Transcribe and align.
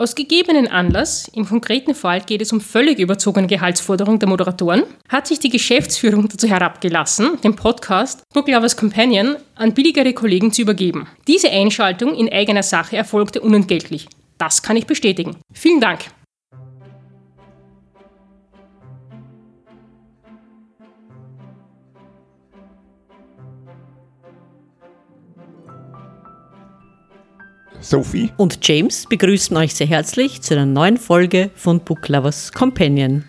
Aus 0.00 0.14
gegebenen 0.14 0.66
Anlass, 0.66 1.28
im 1.34 1.44
konkreten 1.44 1.94
Fall 1.94 2.22
geht 2.22 2.40
es 2.40 2.54
um 2.54 2.62
völlig 2.62 2.98
überzogene 2.98 3.46
Gehaltsforderungen 3.46 4.18
der 4.18 4.30
Moderatoren, 4.30 4.84
hat 5.10 5.26
sich 5.26 5.40
die 5.40 5.50
Geschäftsführung 5.50 6.26
dazu 6.26 6.48
herabgelassen, 6.48 7.38
den 7.44 7.54
Podcast 7.54 8.22
Book 8.32 8.48
Lovers 8.48 8.78
Companion 8.78 9.36
an 9.56 9.74
billigere 9.74 10.14
Kollegen 10.14 10.54
zu 10.54 10.62
übergeben. 10.62 11.06
Diese 11.28 11.50
Einschaltung 11.50 12.14
in 12.14 12.32
eigener 12.32 12.62
Sache 12.62 12.96
erfolgte 12.96 13.42
unentgeltlich. 13.42 14.08
Das 14.38 14.62
kann 14.62 14.78
ich 14.78 14.86
bestätigen. 14.86 15.36
Vielen 15.52 15.82
Dank. 15.82 16.06
Sophie 27.80 28.30
und 28.36 28.58
James 28.66 29.06
begrüßen 29.08 29.56
euch 29.56 29.74
sehr 29.74 29.86
herzlich 29.86 30.42
zu 30.42 30.54
einer 30.54 30.66
neuen 30.66 30.98
Folge 30.98 31.50
von 31.54 31.80
Book 31.80 32.08
Lovers 32.08 32.52
Companion. 32.52 33.24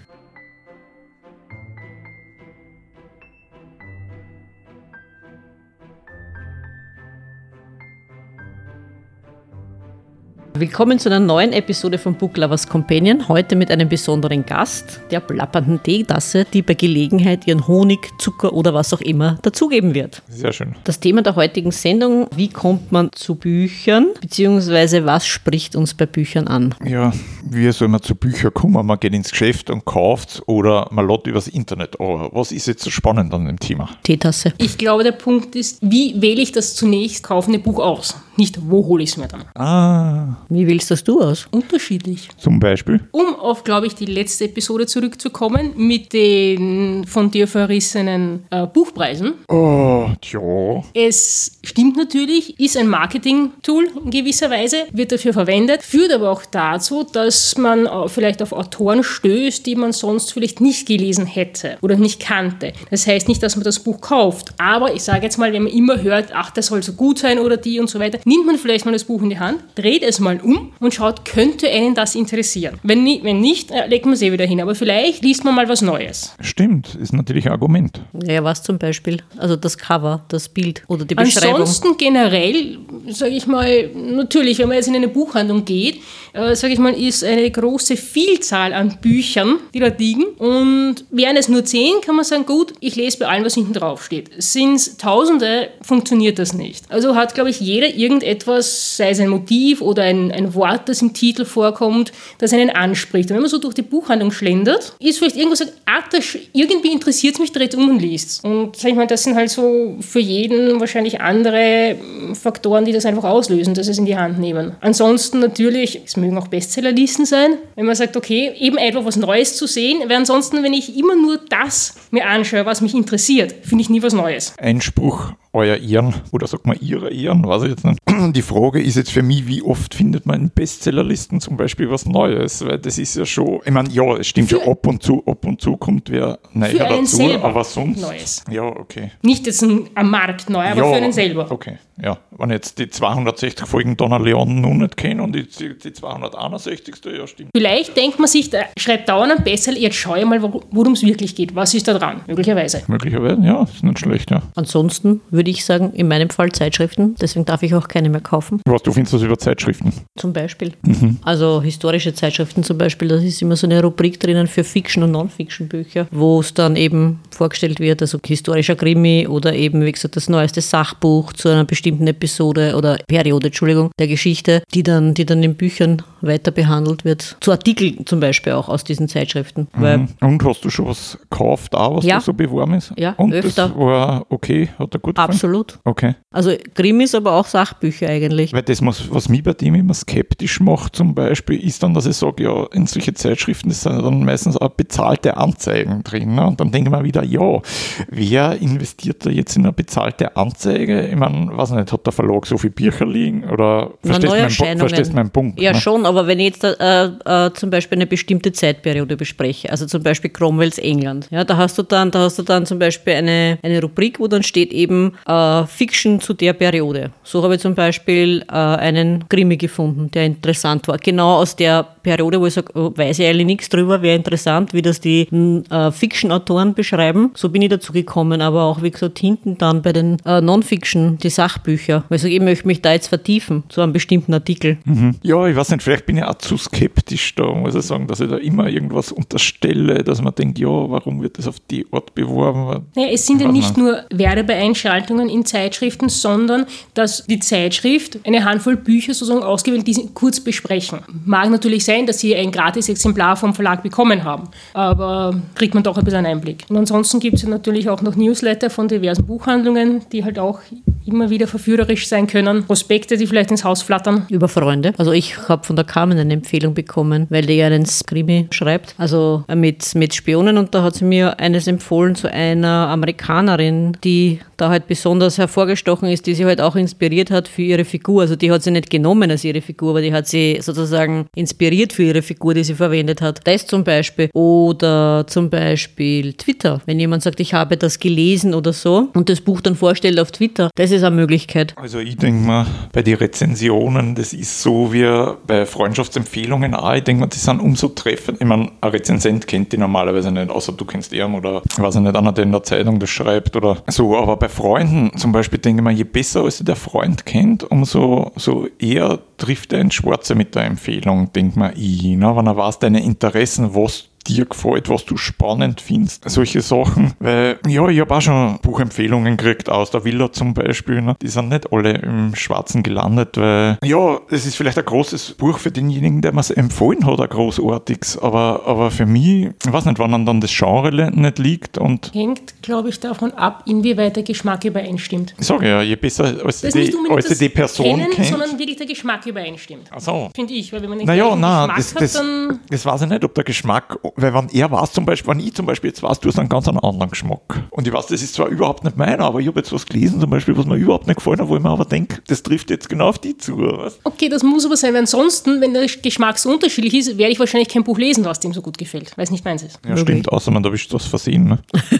Willkommen 10.61 10.99
zu 10.99 11.09
einer 11.09 11.19
neuen 11.19 11.53
Episode 11.53 11.97
von 11.97 12.13
Book 12.13 12.37
Lovers 12.37 12.67
Companion. 12.67 13.27
Heute 13.27 13.55
mit 13.55 13.71
einem 13.71 13.89
besonderen 13.89 14.45
Gast, 14.45 15.01
der 15.09 15.19
plappernden 15.19 15.81
Teetasse, 15.81 16.45
die 16.53 16.61
bei 16.61 16.75
Gelegenheit 16.75 17.47
ihren 17.47 17.67
Honig, 17.67 18.11
Zucker 18.19 18.53
oder 18.53 18.71
was 18.71 18.93
auch 18.93 19.01
immer 19.01 19.39
dazugeben 19.41 19.95
wird. 19.95 20.21
Sehr 20.29 20.53
schön. 20.53 20.75
Das 20.83 20.99
Thema 20.99 21.23
der 21.23 21.35
heutigen 21.35 21.71
Sendung: 21.71 22.27
Wie 22.35 22.47
kommt 22.47 22.91
man 22.91 23.11
zu 23.11 23.33
Büchern? 23.33 24.09
Beziehungsweise 24.21 25.03
was 25.03 25.25
spricht 25.25 25.75
uns 25.75 25.95
bei 25.95 26.05
Büchern 26.05 26.47
an? 26.47 26.75
Ja, 26.85 27.11
wie 27.43 27.71
soll 27.71 27.87
man 27.87 28.03
zu 28.03 28.13
Büchern 28.13 28.53
kommen? 28.53 28.85
Man 28.85 28.99
geht 28.99 29.15
ins 29.15 29.31
Geschäft 29.31 29.71
und 29.71 29.85
kauft 29.85 30.43
oder 30.45 30.89
man 30.91 31.07
lädt 31.07 31.25
übers 31.25 31.47
Internet. 31.47 31.99
Aber 31.99 32.29
was 32.33 32.51
ist 32.51 32.67
jetzt 32.67 32.83
so 32.83 32.91
spannend 32.91 33.33
an 33.33 33.47
dem 33.47 33.59
Thema? 33.59 33.89
Teetasse. 34.03 34.53
Ich 34.59 34.77
glaube, 34.77 35.03
der 35.03 35.13
Punkt 35.13 35.55
ist, 35.55 35.79
wie 35.81 36.21
wähle 36.21 36.39
ich 36.39 36.51
das 36.51 36.75
zunächst 36.75 37.23
kaufende 37.23 37.57
Buch 37.57 37.79
aus? 37.79 38.15
Nicht, 38.37 38.57
wo 38.69 38.85
hole 38.85 39.03
ich 39.03 39.11
es 39.11 39.17
mir 39.17 39.27
dann? 39.27 39.43
Ah. 39.55 40.37
Wie 40.49 40.65
wählst 40.67 40.89
das 40.89 41.03
du 41.03 41.21
aus? 41.21 41.47
Unterschiedlich. 41.51 42.29
Zum 42.37 42.59
Beispiel? 42.59 43.01
Um 43.11 43.35
auf, 43.35 43.63
glaube 43.63 43.87
ich, 43.87 43.95
die 43.95 44.05
letzte 44.05 44.45
Episode 44.45 44.85
zurückzukommen 44.85 45.73
mit 45.75 46.13
den 46.13 47.05
von 47.05 47.29
dir 47.31 47.47
verrissenen 47.47 48.45
äh, 48.49 48.67
Buchpreisen. 48.67 49.33
Oh, 49.49 50.07
tja. 50.21 50.83
Es 50.93 51.59
stimmt 51.63 51.97
natürlich, 51.97 52.59
ist 52.59 52.77
ein 52.77 52.87
Marketing-Tool 52.87 53.89
in 54.05 54.11
gewisser 54.11 54.49
Weise, 54.49 54.85
wird 54.91 55.11
dafür 55.11 55.33
verwendet, 55.33 55.83
führt 55.83 56.11
aber 56.13 56.31
auch 56.31 56.45
dazu, 56.45 57.03
dass 57.03 57.57
man 57.57 57.87
vielleicht 58.07 58.41
auf 58.41 58.53
Autoren 58.53 59.03
stößt, 59.03 59.65
die 59.65 59.75
man 59.75 59.91
sonst 59.91 60.33
vielleicht 60.33 60.61
nicht 60.61 60.87
gelesen 60.87 61.25
hätte 61.25 61.77
oder 61.81 61.95
nicht 61.95 62.19
kannte. 62.21 62.73
Das 62.89 63.05
heißt 63.07 63.27
nicht, 63.27 63.43
dass 63.43 63.55
man 63.55 63.63
das 63.63 63.79
Buch 63.79 64.01
kauft, 64.01 64.53
aber 64.57 64.93
ich 64.93 65.03
sage 65.03 65.23
jetzt 65.23 65.37
mal, 65.37 65.51
wenn 65.51 65.63
man 65.63 65.73
immer 65.73 66.01
hört, 66.01 66.29
ach, 66.33 66.51
das 66.51 66.67
soll 66.67 66.81
so 66.83 66.93
gut 66.93 67.19
sein 67.19 67.39
oder 67.39 67.57
die 67.57 67.79
und 67.79 67.89
so 67.89 67.99
weiter, 67.99 68.19
nimmt 68.25 68.45
man 68.45 68.57
vielleicht 68.57 68.85
mal 68.85 68.91
das 68.91 69.03
Buch 69.03 69.21
in 69.21 69.29
die 69.29 69.39
Hand, 69.39 69.59
dreht 69.75 70.03
es 70.03 70.19
mal 70.19 70.39
um 70.41 70.73
und 70.79 70.93
schaut, 70.93 71.25
könnte 71.25 71.69
einen 71.69 71.95
das 71.95 72.15
interessieren. 72.15 72.79
Wenn, 72.83 73.05
wenn 73.23 73.41
nicht, 73.41 73.71
äh, 73.71 73.87
legt 73.87 74.05
man 74.05 74.13
es 74.13 74.21
eh 74.21 74.31
wieder 74.31 74.45
hin. 74.45 74.61
Aber 74.61 74.75
vielleicht 74.75 75.23
liest 75.23 75.43
man 75.43 75.55
mal 75.55 75.67
was 75.69 75.81
Neues. 75.81 76.35
Stimmt, 76.39 76.95
ist 76.95 77.13
natürlich 77.13 77.45
ein 77.45 77.51
Argument. 77.51 78.01
Ja, 78.25 78.43
was 78.43 78.63
zum 78.63 78.77
Beispiel? 78.77 79.17
Also 79.37 79.55
das 79.55 79.77
Cover, 79.77 80.23
das 80.27 80.49
Bild 80.49 80.83
oder 80.87 81.05
die 81.05 81.15
Beschreibung. 81.15 81.61
Ansonsten 81.61 81.97
generell, 81.97 82.77
sage 83.07 83.31
ich 83.31 83.47
mal, 83.47 83.89
natürlich, 83.93 84.59
wenn 84.59 84.67
man 84.67 84.77
jetzt 84.77 84.87
in 84.87 84.95
eine 84.95 85.07
Buchhandlung 85.07 85.65
geht, 85.65 86.01
äh, 86.33 86.55
sage 86.55 86.73
ich 86.73 86.79
mal, 86.79 86.93
ist 86.93 87.23
eine 87.23 87.49
große 87.49 87.97
Vielzahl 87.97 88.73
an 88.73 88.97
Büchern, 89.01 89.57
die 89.73 89.79
da 89.79 89.87
liegen. 89.87 90.23
Und 90.37 91.05
wären 91.11 91.37
es 91.37 91.47
nur 91.47 91.63
zehn, 91.65 92.01
kann 92.01 92.15
man 92.15 92.25
sagen, 92.25 92.45
gut, 92.45 92.73
ich 92.79 92.95
lese 92.95 93.19
bei 93.19 93.27
allem, 93.27 93.45
was 93.45 93.55
hinten 93.55 93.73
drauf 93.73 94.03
steht. 94.03 94.29
Sind 94.37 94.75
es 94.75 94.97
Tausende, 94.97 95.69
funktioniert 95.81 96.39
das 96.39 96.53
nicht. 96.53 96.85
Also 96.89 97.15
hat, 97.15 97.33
glaube 97.33 97.49
ich, 97.49 97.59
jeder 97.59 97.93
irgendetwas, 98.11 98.97
sei 98.97 99.11
es 99.11 99.19
ein 99.19 99.29
Motiv 99.29 99.81
oder 99.81 100.03
ein, 100.03 100.31
ein 100.31 100.53
Wort, 100.53 100.89
das 100.89 101.01
im 101.01 101.13
Titel 101.13 101.45
vorkommt, 101.45 102.11
das 102.37 102.53
einen 102.53 102.69
anspricht. 102.69 103.29
Und 103.29 103.35
wenn 103.35 103.41
man 103.41 103.49
so 103.49 103.57
durch 103.57 103.73
die 103.73 103.81
Buchhandlung 103.81 104.31
schlendert, 104.31 104.95
ist 104.99 105.19
vielleicht 105.19 105.37
irgendwas, 105.37 105.59
sagt, 105.59 105.73
ah, 105.85 106.01
das, 106.11 106.37
irgendwie 106.53 106.91
interessiert 106.91 107.35
es 107.35 107.39
mich, 107.39 107.51
dreht 107.51 107.75
um 107.75 107.89
und 107.89 108.01
liest. 108.01 108.43
Und 108.43 108.75
sag 108.75 108.91
ich 108.91 108.95
mal, 108.95 109.07
das 109.07 109.23
sind 109.23 109.35
halt 109.35 109.49
so 109.49 109.95
für 110.01 110.19
jeden 110.19 110.79
wahrscheinlich 110.79 111.21
andere 111.21 111.95
Faktoren, 112.33 112.85
die 112.85 112.91
das 112.91 113.05
einfach 113.05 113.23
auslösen, 113.23 113.73
dass 113.73 113.85
sie 113.85 113.93
es 113.93 113.97
in 113.97 114.05
die 114.05 114.17
Hand 114.17 114.39
nehmen. 114.39 114.75
Ansonsten 114.81 115.39
natürlich, 115.39 116.01
es 116.05 116.17
mögen 116.17 116.37
auch 116.37 116.47
Bestsellerlisten 116.47 117.25
sein, 117.25 117.57
wenn 117.75 117.85
man 117.85 117.95
sagt, 117.95 118.17
okay, 118.17 118.53
eben 118.59 118.77
etwas 118.77 119.05
was 119.05 119.15
Neues 119.15 119.55
zu 119.55 119.67
sehen, 119.67 120.01
weil 120.07 120.17
ansonsten, 120.17 120.63
wenn 120.63 120.73
ich 120.73 120.97
immer 120.97 121.15
nur 121.15 121.39
das 121.49 121.95
mir 122.11 122.27
anschaue, 122.27 122.65
was 122.65 122.81
mich 122.81 122.93
interessiert, 122.93 123.55
finde 123.63 123.81
ich 123.83 123.89
nie 123.89 124.03
was 124.03 124.13
Neues. 124.13 124.53
Einspruch 124.57 125.33
euer 125.53 125.77
Ehren 125.77 126.13
oder 126.31 126.47
sagt 126.47 126.65
man 126.65 126.77
ihre 126.79 127.11
Ehren, 127.11 127.45
weiß 127.45 127.63
ich 127.63 127.69
jetzt 127.69 127.85
nicht. 127.85 127.99
Die 128.33 128.41
Frage 128.41 128.81
ist 128.81 128.95
jetzt 128.95 129.11
für 129.11 129.21
mich, 129.21 129.47
wie 129.47 129.61
oft 129.61 129.93
findet 129.93 130.25
man 130.25 130.41
in 130.41 130.49
Bestsellerlisten 130.49 131.41
zum 131.41 131.57
Beispiel 131.57 131.89
was 131.89 132.05
Neues? 132.05 132.65
Weil 132.65 132.79
das 132.79 132.97
ist 132.97 133.15
ja 133.15 133.25
schon, 133.25 133.59
ich 133.65 133.71
meine, 133.71 133.89
ja, 133.89 134.17
es 134.17 134.27
stimmt 134.27 134.51
ja 134.51 134.59
ab 134.59 134.87
und 134.87 135.03
zu, 135.03 135.23
ab 135.25 135.45
und 135.45 135.59
zu 135.59 135.75
kommt 135.77 136.09
wer 136.09 136.39
näher 136.53 136.87
dazu, 136.87 137.21
aber 137.41 137.63
sonst. 137.63 138.01
Neues. 138.01 138.43
Ja, 138.49 138.63
okay. 138.63 139.11
Nicht 139.21 139.45
jetzt 139.45 139.61
ein, 139.61 139.89
am 139.95 140.09
Markt 140.09 140.49
neu, 140.49 140.65
aber 140.65 140.81
ja, 140.81 140.89
für 140.89 140.95
einen 140.95 141.11
selber. 141.11 141.51
Okay, 141.51 141.77
ja. 142.03 142.17
Wenn 142.37 142.49
ich 142.49 142.55
jetzt 142.55 142.79
die 142.79 142.89
260 142.89 143.67
Folgen 143.67 143.95
Donna 143.95 144.17
Leon 144.17 144.61
noch 144.61 144.73
nicht 144.73 144.97
kenne 144.97 145.23
und 145.23 145.33
die, 145.33 145.47
die 145.47 145.93
261. 145.93 146.95
ja, 147.05 147.27
stimmt. 147.27 147.49
Vielleicht 147.55 147.95
denkt 147.95 148.19
man 148.19 148.27
sich, 148.27 148.49
da 148.49 148.59
schreibt 148.77 149.09
dauernd 149.09 149.37
ein 149.37 149.43
Bestseller, 149.43 149.77
jetzt 149.77 149.95
schau 149.95 150.15
ich 150.15 150.25
mal, 150.25 150.41
worum 150.41 150.93
es 150.93 151.03
wirklich 151.03 151.35
geht. 151.35 151.55
Was 151.55 151.73
ist 151.73 151.87
da 151.87 151.93
dran? 151.93 152.21
Möglicherweise. 152.27 152.83
Möglicherweise, 152.87 153.41
ja, 153.43 153.63
ist 153.63 153.83
nicht 153.83 153.99
schlecht, 153.99 154.31
ja. 154.31 154.41
Ansonsten 154.55 155.21
würde 155.29 155.51
ich 155.51 155.63
sagen, 155.63 155.91
in 155.93 156.07
meinem 156.07 156.29
Fall 156.29 156.51
Zeitschriften. 156.51 157.15
Deswegen 157.21 157.45
darf 157.45 157.61
ich 157.63 157.75
auch 157.75 157.87
keine 157.87 158.09
mehr 158.09 158.21
kaufen. 158.21 158.61
Was, 158.65 158.81
du 158.83 158.91
findest 158.91 159.13
das 159.13 159.21
über 159.21 159.37
Zeitschriften? 159.37 159.93
Zum 160.17 160.33
Beispiel. 160.33 160.73
Mhm. 160.83 161.19
Also 161.23 161.61
historische 161.61 162.13
Zeitschriften 162.13 162.63
zum 162.63 162.77
Beispiel, 162.77 163.09
da 163.09 163.15
ist 163.15 163.41
immer 163.41 163.55
so 163.55 163.67
eine 163.67 163.81
Rubrik 163.81 164.19
drinnen 164.19 164.47
für 164.47 164.63
Fiction- 164.63 165.03
und 165.03 165.11
Non-Fiction-Bücher, 165.11 166.07
wo 166.11 166.39
es 166.39 166.53
dann 166.53 166.75
eben 166.75 167.19
vorgestellt 167.29 167.79
wird, 167.79 168.01
also 168.01 168.19
historischer 168.25 168.75
Krimi 168.75 169.27
oder 169.27 169.53
eben, 169.53 169.85
wie 169.85 169.91
gesagt, 169.91 170.15
das 170.15 170.29
neueste 170.29 170.61
Sachbuch 170.61 171.33
zu 171.33 171.49
einer 171.49 171.65
bestimmten 171.65 171.90
Episode 172.07 172.75
oder 172.75 172.97
Periode, 173.07 173.47
Entschuldigung, 173.47 173.91
der 173.99 174.07
Geschichte, 174.07 174.63
die 174.73 174.83
dann, 174.83 175.13
die 175.13 175.25
dann 175.25 175.43
in 175.43 175.55
Büchern 175.55 176.01
weiter 176.21 176.51
behandelt 176.51 177.03
wird. 177.03 177.37
Zu 177.41 177.51
Artikeln 177.51 178.05
zum 178.05 178.19
Beispiel 178.19 178.53
auch 178.53 178.69
aus 178.69 178.83
diesen 178.83 179.07
Zeitschriften. 179.07 179.67
Mhm. 179.75 180.09
und 180.21 180.43
hast 180.43 180.63
du 180.63 180.69
schon 180.69 180.87
was 180.87 181.17
gekauft, 181.29 181.75
auch 181.75 181.97
was 181.97 182.05
ja. 182.05 182.21
so 182.21 182.33
beworben 182.33 182.75
ist? 182.75 182.93
Ja, 182.97 183.13
und 183.17 183.33
öfter. 183.33 183.69
das 183.69 183.77
war 183.77 184.25
okay, 184.29 184.69
hat 184.77 184.93
er 184.93 184.99
gut 184.99 185.15
gefallen? 185.15 185.31
Absolut. 185.31 185.79
Okay. 185.83 186.15
Also 186.31 186.53
Krimis, 186.75 187.15
aber 187.15 187.33
auch 187.33 187.45
Sachbücher 187.45 188.07
eigentlich. 188.07 188.53
Weil 188.53 188.61
das, 188.61 188.81
was 188.81 189.29
mich 189.29 189.43
bei 189.43 189.53
dem 189.53 189.75
immer 189.75 189.93
skeptisch 189.93 190.59
macht 190.59 190.95
zum 190.95 191.15
Beispiel, 191.15 191.59
ist 191.59 191.81
dann, 191.83 191.93
dass 191.93 192.05
ich 192.05 192.15
sage, 192.15 192.43
ja, 192.43 192.65
in 192.73 192.85
solche 192.85 193.13
Zeitschriften 193.13 193.69
das 193.69 193.81
sind 193.81 194.03
dann 194.03 194.23
meistens 194.25 194.57
auch 194.57 194.69
bezahlte 194.69 195.37
Anzeigen 195.37 196.03
drin. 196.03 196.35
Ne? 196.35 196.45
Und 196.45 196.59
dann 196.59 196.71
denke 196.71 196.89
ich 196.89 196.95
mir 196.95 197.03
wieder, 197.03 197.23
ja, 197.23 197.61
wer 198.09 198.61
investiert 198.61 199.25
da 199.25 199.29
jetzt 199.29 199.55
in 199.55 199.63
eine 199.63 199.73
bezahlte 199.73 200.35
Anzeige? 200.35 201.07
Ich 201.07 201.15
meine, 201.15 201.55
weiß 201.55 201.71
nicht, 201.71 201.80
hat 201.89 202.05
der 202.05 202.11
Verlag 202.11 202.45
so 202.45 202.57
viele 202.57 202.71
Bücher 202.71 203.05
liegen? 203.05 203.49
Oder 203.49 203.91
verstehst 204.03 204.59
du 204.59 204.63
meinen, 204.65 204.77
verstehst 204.79 205.13
meinen 205.13 205.29
Punkt? 205.29 205.59
Ja, 205.59 205.71
ne? 205.71 205.79
schon, 205.79 206.05
aber 206.05 206.27
wenn 206.27 206.39
ich 206.39 206.55
jetzt 206.55 206.63
äh, 206.63 207.05
äh, 207.05 207.53
zum 207.53 207.69
Beispiel 207.69 207.97
eine 207.97 208.07
bestimmte 208.07 208.51
Zeitperiode 208.51 209.15
bespreche, 209.15 209.69
also 209.69 209.85
zum 209.85 210.03
Beispiel 210.03 210.29
Cromwells 210.29 210.77
England, 210.77 211.27
ja, 211.31 211.43
da 211.43 211.55
hast 211.57 211.77
du 211.77 211.83
dann, 211.83 212.11
da 212.11 212.19
hast 212.19 212.37
du 212.39 212.43
dann 212.43 212.65
zum 212.65 212.79
Beispiel 212.79 213.13
eine, 213.13 213.57
eine 213.61 213.81
Rubrik, 213.81 214.19
wo 214.19 214.27
dann 214.27 214.43
steht 214.43 214.73
eben 214.73 215.13
äh, 215.27 215.65
Fiction 215.65 216.19
zu 216.19 216.33
der 216.33 216.53
Periode. 216.53 217.11
So 217.23 217.43
habe 217.43 217.55
ich 217.55 217.61
zum 217.61 217.75
Beispiel 217.75 218.43
äh, 218.49 218.53
einen 218.53 219.27
Krimi 219.29 219.57
gefunden, 219.57 220.11
der 220.11 220.25
interessant 220.25 220.87
war. 220.87 220.97
Genau 220.97 221.35
aus 221.37 221.55
der 221.55 221.83
Periode, 222.03 222.39
wo 222.39 222.45
ich 222.45 222.53
sage, 222.53 222.71
oh, 222.75 222.91
weiß 222.95 223.19
ich 223.19 223.27
eigentlich 223.27 223.45
nichts 223.45 223.69
drüber, 223.69 224.01
wäre 224.01 224.15
interessant, 224.15 224.73
wie 224.73 224.81
das 224.81 224.99
die 224.99 225.27
äh, 225.69 225.91
Fiction-Autoren 225.91 226.73
beschreiben. 226.73 227.31
So 227.35 227.49
bin 227.49 227.61
ich 227.61 227.69
dazu 227.69 227.93
gekommen, 227.93 228.41
aber 228.41 228.63
auch, 228.63 228.81
wie 228.81 228.91
gesagt, 228.91 229.19
hinten 229.19 229.57
dann 229.57 229.81
bei 229.81 229.93
den 229.93 230.17
äh, 230.25 230.41
Non-Fiction, 230.41 231.17
die 231.17 231.29
Sachbücher. 231.29 232.03
Weil 232.09 232.17
ich 232.17 232.21
sage, 232.21 232.33
ich 232.33 232.41
möchte 232.41 232.67
mich 232.67 232.81
da 232.81 232.93
jetzt 232.93 233.07
vertiefen 233.07 233.63
zu 233.69 233.81
einem 233.81 233.93
bestimmten 233.93 234.33
Artikel. 234.33 234.77
Mhm. 234.85 235.15
Ja, 235.21 235.47
ich 235.47 235.55
weiß 235.55 235.71
nicht, 235.71 235.83
vielleicht 235.83 236.05
bin 236.05 236.17
ich 236.17 236.23
auch 236.23 236.35
zu 236.35 236.57
skeptisch 236.57 237.35
da, 237.35 237.53
muss 237.53 237.75
ich 237.75 237.83
sagen, 237.83 238.07
dass 238.07 238.19
ich 238.19 238.29
da 238.29 238.37
immer 238.37 238.67
irgendwas 238.67 239.11
unterstelle, 239.11 240.03
dass 240.03 240.21
man 240.21 240.35
denkt, 240.35 240.59
ja, 240.59 240.67
warum 240.67 241.21
wird 241.21 241.37
das 241.37 241.47
auf 241.47 241.57
die 241.69 241.85
Art 241.91 242.13
beworben? 242.15 242.85
Ja, 242.95 243.07
es 243.07 243.25
sind 243.25 243.41
ja 243.41 243.51
nicht 243.51 243.77
nur 243.77 244.03
Werbeeinschaltungen 244.11 245.29
in 245.29 245.45
Zeitschriften, 245.45 246.09
sondern 246.09 246.65
dass 246.93 247.25
die 247.25 247.39
Zeitschrift 247.39 248.19
eine 248.25 248.45
Handvoll 248.45 248.77
Bücher 248.77 249.13
sozusagen 249.13 249.43
ausgewählt, 249.43 249.87
die 249.87 249.93
sie 249.93 250.09
kurz 250.13 250.39
besprechen. 250.39 250.99
Mag 251.25 251.49
natürlich 251.49 251.85
sein, 251.85 251.90
dass 252.05 252.19
sie 252.19 252.35
ein 252.35 252.51
gratis 252.51 252.89
Exemplar 252.89 253.35
vom 253.35 253.53
Verlag 253.53 253.83
bekommen 253.83 254.23
haben, 254.23 254.49
aber 254.73 255.33
kriegt 255.55 255.73
man 255.73 255.83
doch 255.83 255.97
ein 255.97 256.03
bisschen 256.03 256.25
einen 256.25 256.37
Einblick. 256.37 256.65
Und 256.69 256.77
ansonsten 256.77 257.19
gibt 257.19 257.37
es 257.37 257.45
natürlich 257.45 257.89
auch 257.89 258.01
noch 258.01 258.15
Newsletter 258.15 258.69
von 258.69 258.87
diversen 258.87 259.25
Buchhandlungen, 259.25 260.01
die 260.11 260.23
halt 260.23 260.39
auch 260.39 260.59
immer 261.05 261.29
wieder 261.29 261.47
verführerisch 261.47 262.07
sein 262.07 262.27
können. 262.27 262.65
Prospekte, 262.65 263.17
die 263.17 263.27
vielleicht 263.27 263.51
ins 263.51 263.63
Haus 263.63 263.81
flattern. 263.81 264.25
Über 264.29 264.47
Freunde. 264.47 264.93
Also 264.97 265.11
ich 265.11 265.49
habe 265.49 265.65
von 265.65 265.75
der 265.75 265.85
Carmen 265.85 266.17
eine 266.17 266.33
Empfehlung 266.33 266.73
bekommen, 266.73 267.27
weil 267.29 267.45
die 267.45 267.55
ja 267.55 267.67
einen 267.67 267.85
Krimi 268.05 268.47
schreibt. 268.51 268.95
Also 268.97 269.43
mit, 269.53 269.95
mit 269.95 270.13
Spionen 270.13 270.57
und 270.57 270.73
da 270.73 270.83
hat 270.83 270.95
sie 270.95 271.05
mir 271.05 271.39
eines 271.39 271.67
empfohlen 271.67 272.15
zu 272.15 272.31
einer 272.31 272.87
Amerikanerin, 272.89 273.97
die 274.03 274.39
da 274.61 274.69
halt 274.69 274.87
besonders 274.87 275.37
hervorgestochen 275.37 276.07
ist, 276.09 276.27
die 276.27 276.35
sie 276.35 276.45
halt 276.45 276.61
auch 276.61 276.75
inspiriert 276.75 277.31
hat 277.31 277.47
für 277.47 277.63
ihre 277.63 277.83
Figur. 277.83 278.21
Also 278.21 278.35
die 278.35 278.51
hat 278.51 278.61
sie 278.61 278.71
nicht 278.71 278.89
genommen 278.89 279.31
als 279.31 279.43
ihre 279.43 279.61
Figur, 279.61 279.91
aber 279.91 280.01
die 280.01 280.13
hat 280.13 280.27
sie 280.27 280.59
sozusagen 280.61 281.25
inspiriert 281.35 281.93
für 281.93 282.03
ihre 282.03 282.21
Figur, 282.21 282.53
die 282.53 282.63
sie 282.63 282.75
verwendet 282.75 283.21
hat. 283.21 283.41
Das 283.45 283.65
zum 283.65 283.83
Beispiel. 283.83 284.29
Oder 284.33 285.25
zum 285.27 285.49
Beispiel 285.49 286.33
Twitter. 286.33 286.81
Wenn 286.85 286.99
jemand 286.99 287.23
sagt, 287.23 287.39
ich 287.39 287.53
habe 287.53 287.75
das 287.75 287.99
gelesen 287.99 288.53
oder 288.53 288.71
so 288.71 289.09
und 289.13 289.29
das 289.29 289.41
Buch 289.41 289.61
dann 289.61 289.75
vorstellt 289.75 290.19
auf 290.19 290.31
Twitter, 290.31 290.69
das 290.75 290.91
ist 290.91 291.03
eine 291.03 291.15
Möglichkeit. 291.15 291.73
Also 291.75 291.99
ich 291.99 292.17
denke 292.17 292.45
mal, 292.45 292.65
bei 292.93 293.01
den 293.01 293.15
Rezensionen, 293.15 294.13
das 294.13 294.33
ist 294.33 294.61
so 294.61 294.93
wie 294.93 295.01
bei 295.47 295.65
Freundschaftsempfehlungen 295.65 296.75
auch, 296.75 296.93
ich 296.93 297.03
denke 297.03 297.21
mal, 297.21 297.27
die 297.27 297.39
sind 297.39 297.59
umso 297.59 297.89
treffend. 297.89 298.39
Ich 298.39 298.47
meine, 298.47 298.69
ein 298.79 298.89
Rezensent 298.89 299.47
kennt 299.47 299.73
die 299.73 299.77
normalerweise 299.77 300.31
nicht, 300.31 300.51
außer 300.51 300.73
du 300.73 300.85
kennst 300.85 301.13
ihn 301.13 301.33
oder 301.33 301.63
weiß 301.77 301.95
ich 301.95 302.01
nicht, 302.01 302.15
einer, 302.15 302.31
der 302.31 302.43
in 302.43 302.51
der 302.51 302.63
Zeitung 302.63 302.99
das 302.99 303.09
schreibt 303.09 303.55
oder 303.55 303.77
so, 303.87 304.15
aber 304.15 304.37
bei 304.37 304.50
Freunden 304.51 305.17
zum 305.17 305.31
Beispiel 305.31 305.59
denke 305.59 305.81
ich 305.81 305.83
mal, 305.83 305.93
je 305.93 306.03
besser 306.03 306.43
als 306.43 306.59
der 306.59 306.75
Freund 306.75 307.25
kennt, 307.25 307.63
umso 307.63 308.31
so 308.35 308.67
eher 308.77 309.19
trifft 309.37 309.73
er 309.73 309.81
ins 309.81 309.95
Schwarze 309.95 310.35
mit 310.35 310.53
der 310.53 310.65
Empfehlung, 310.65 311.33
denkt 311.33 311.55
man 311.55 311.73
ich. 311.75 312.03
Ne? 312.03 312.35
Wenn 312.35 312.47
er 312.47 312.57
weiß, 312.57 312.79
deine 312.79 313.03
Interessen, 313.03 313.73
was 313.73 314.10
dir 314.27 314.45
gefällt, 314.45 314.89
was 314.89 315.05
du 315.05 315.17
spannend 315.17 315.81
findest. 315.81 316.29
Solche 316.29 316.61
Sachen. 316.61 317.13
Weil, 317.19 317.59
ja, 317.67 317.87
ich 317.87 317.99
habe 317.99 318.15
auch 318.15 318.21
schon 318.21 318.59
Buchempfehlungen 318.61 319.37
gekriegt 319.37 319.69
aus 319.69 319.91
der 319.91 320.03
Villa 320.03 320.31
zum 320.31 320.53
Beispiel. 320.53 321.01
Ne? 321.01 321.15
Die 321.21 321.27
sind 321.27 321.49
nicht 321.49 321.71
alle 321.71 321.93
im 321.93 322.35
Schwarzen 322.35 322.83
gelandet, 322.83 323.37
weil, 323.37 323.77
ja, 323.83 324.19
es 324.29 324.45
ist 324.45 324.55
vielleicht 324.55 324.77
ein 324.77 324.85
großes 324.85 325.33
Buch 325.33 325.57
für 325.57 325.71
denjenigen, 325.71 326.21
der 326.21 326.33
mir 326.33 326.41
es 326.41 326.51
empfohlen 326.51 327.05
hat, 327.05 327.19
ein 327.19 327.29
großartiges. 327.29 328.17
Aber, 328.19 328.63
aber 328.65 328.91
für 328.91 329.05
mich, 329.05 329.49
ich 329.63 329.73
weiß 329.73 329.85
nicht, 329.85 329.99
wann 329.99 330.25
dann 330.25 330.41
das 330.41 330.51
Genre 330.51 331.11
nicht 331.11 331.39
liegt 331.39 331.77
und. 331.77 332.11
Hängt, 332.13 332.61
glaube 332.61 332.89
ich, 332.89 332.99
davon 332.99 333.31
ab, 333.33 333.63
inwieweit 333.65 334.15
der 334.15 334.23
Geschmack 334.23 334.65
übereinstimmt. 334.65 335.35
Ich 335.39 335.47
sage 335.47 335.67
ja, 335.67 335.81
je 335.81 335.95
besser 335.95 336.35
als, 336.43 336.61
die, 336.61 336.93
als 337.09 337.37
die 337.37 337.49
Person 337.49 337.85
kennen, 337.85 338.11
kennt. 338.11 338.27
sondern 338.27 338.57
wirklich 338.57 338.77
der 338.77 338.87
Geschmack 338.87 339.25
übereinstimmt. 339.25 339.89
Ach 339.91 339.99
so. 339.99 340.29
Finde 340.35 340.53
ich, 340.53 340.71
weil 340.71 340.81
wenn 340.81 340.89
man 340.89 340.97
nicht 340.99 341.07
Naja, 341.07 341.35
nein, 341.35 341.69
Geschmack 341.75 341.77
das, 341.77 341.95
hat, 341.95 342.01
das, 342.01 342.13
dann 342.13 342.59
das 342.69 342.85
weiß 342.85 343.01
ich 343.03 343.09
nicht, 343.09 343.23
ob 343.23 343.35
der 343.35 343.43
Geschmack, 343.43 343.99
weil 344.15 344.33
wenn 344.33 344.49
er 344.49 344.71
weiß 344.71 344.91
zum 344.93 345.05
Beispiel, 345.05 345.31
wenn 345.33 345.39
ich 345.39 345.53
zum 345.53 345.65
Beispiel 345.65 345.89
jetzt 345.89 346.01
weiß, 346.03 346.19
du 346.19 346.29
hast 346.29 346.39
einen 346.39 346.49
ganz 346.49 346.67
anderen 346.67 347.09
Geschmack. 347.09 347.63
Und 347.71 347.87
ich 347.87 347.93
weiß, 347.93 348.07
das 348.07 348.21
ist 348.21 348.33
zwar 348.35 348.47
überhaupt 348.47 348.83
nicht 348.83 348.97
meiner, 348.97 349.23
aber 349.25 349.39
ich 349.39 349.47
habe 349.47 349.59
jetzt 349.59 349.71
was 349.73 349.85
gelesen 349.85 350.19
zum 350.19 350.29
Beispiel, 350.29 350.57
was 350.57 350.65
mir 350.65 350.75
überhaupt 350.75 351.07
nicht 351.07 351.17
gefallen 351.17 351.39
hat, 351.41 351.47
wo 351.47 351.55
ich 351.57 351.63
mir 351.63 351.69
aber 351.69 351.85
denke, 351.85 352.17
das 352.27 352.43
trifft 352.43 352.69
jetzt 352.69 352.89
genau 352.89 353.09
auf 353.09 353.19
die 353.19 353.37
zu. 353.37 353.57
Weißt? 353.57 353.99
Okay, 354.03 354.29
das 354.29 354.43
muss 354.43 354.65
aber 354.65 354.77
sein, 354.77 354.93
weil 354.93 355.01
ansonsten, 355.01 355.61
wenn 355.61 355.73
der 355.73 355.85
Geschmack 355.87 356.37
so 356.39 356.49
unterschiedlich 356.51 356.93
ist, 356.93 357.17
werde 357.17 357.31
ich 357.31 357.39
wahrscheinlich 357.39 357.69
kein 357.69 357.83
Buch 357.83 357.97
lesen, 357.97 358.25
was 358.25 358.39
dem 358.39 358.53
so 358.53 358.61
gut 358.61 358.77
gefällt, 358.77 359.11
weil 359.17 359.23
es 359.23 359.31
nicht 359.31 359.45
meins 359.45 359.63
ist. 359.63 359.79
Ja, 359.87 359.95
stimmt, 359.97 360.29
außer 360.31 360.51
man 360.51 360.63
erwischt 360.63 360.93
was 360.93 361.05
versehen. 361.05 361.45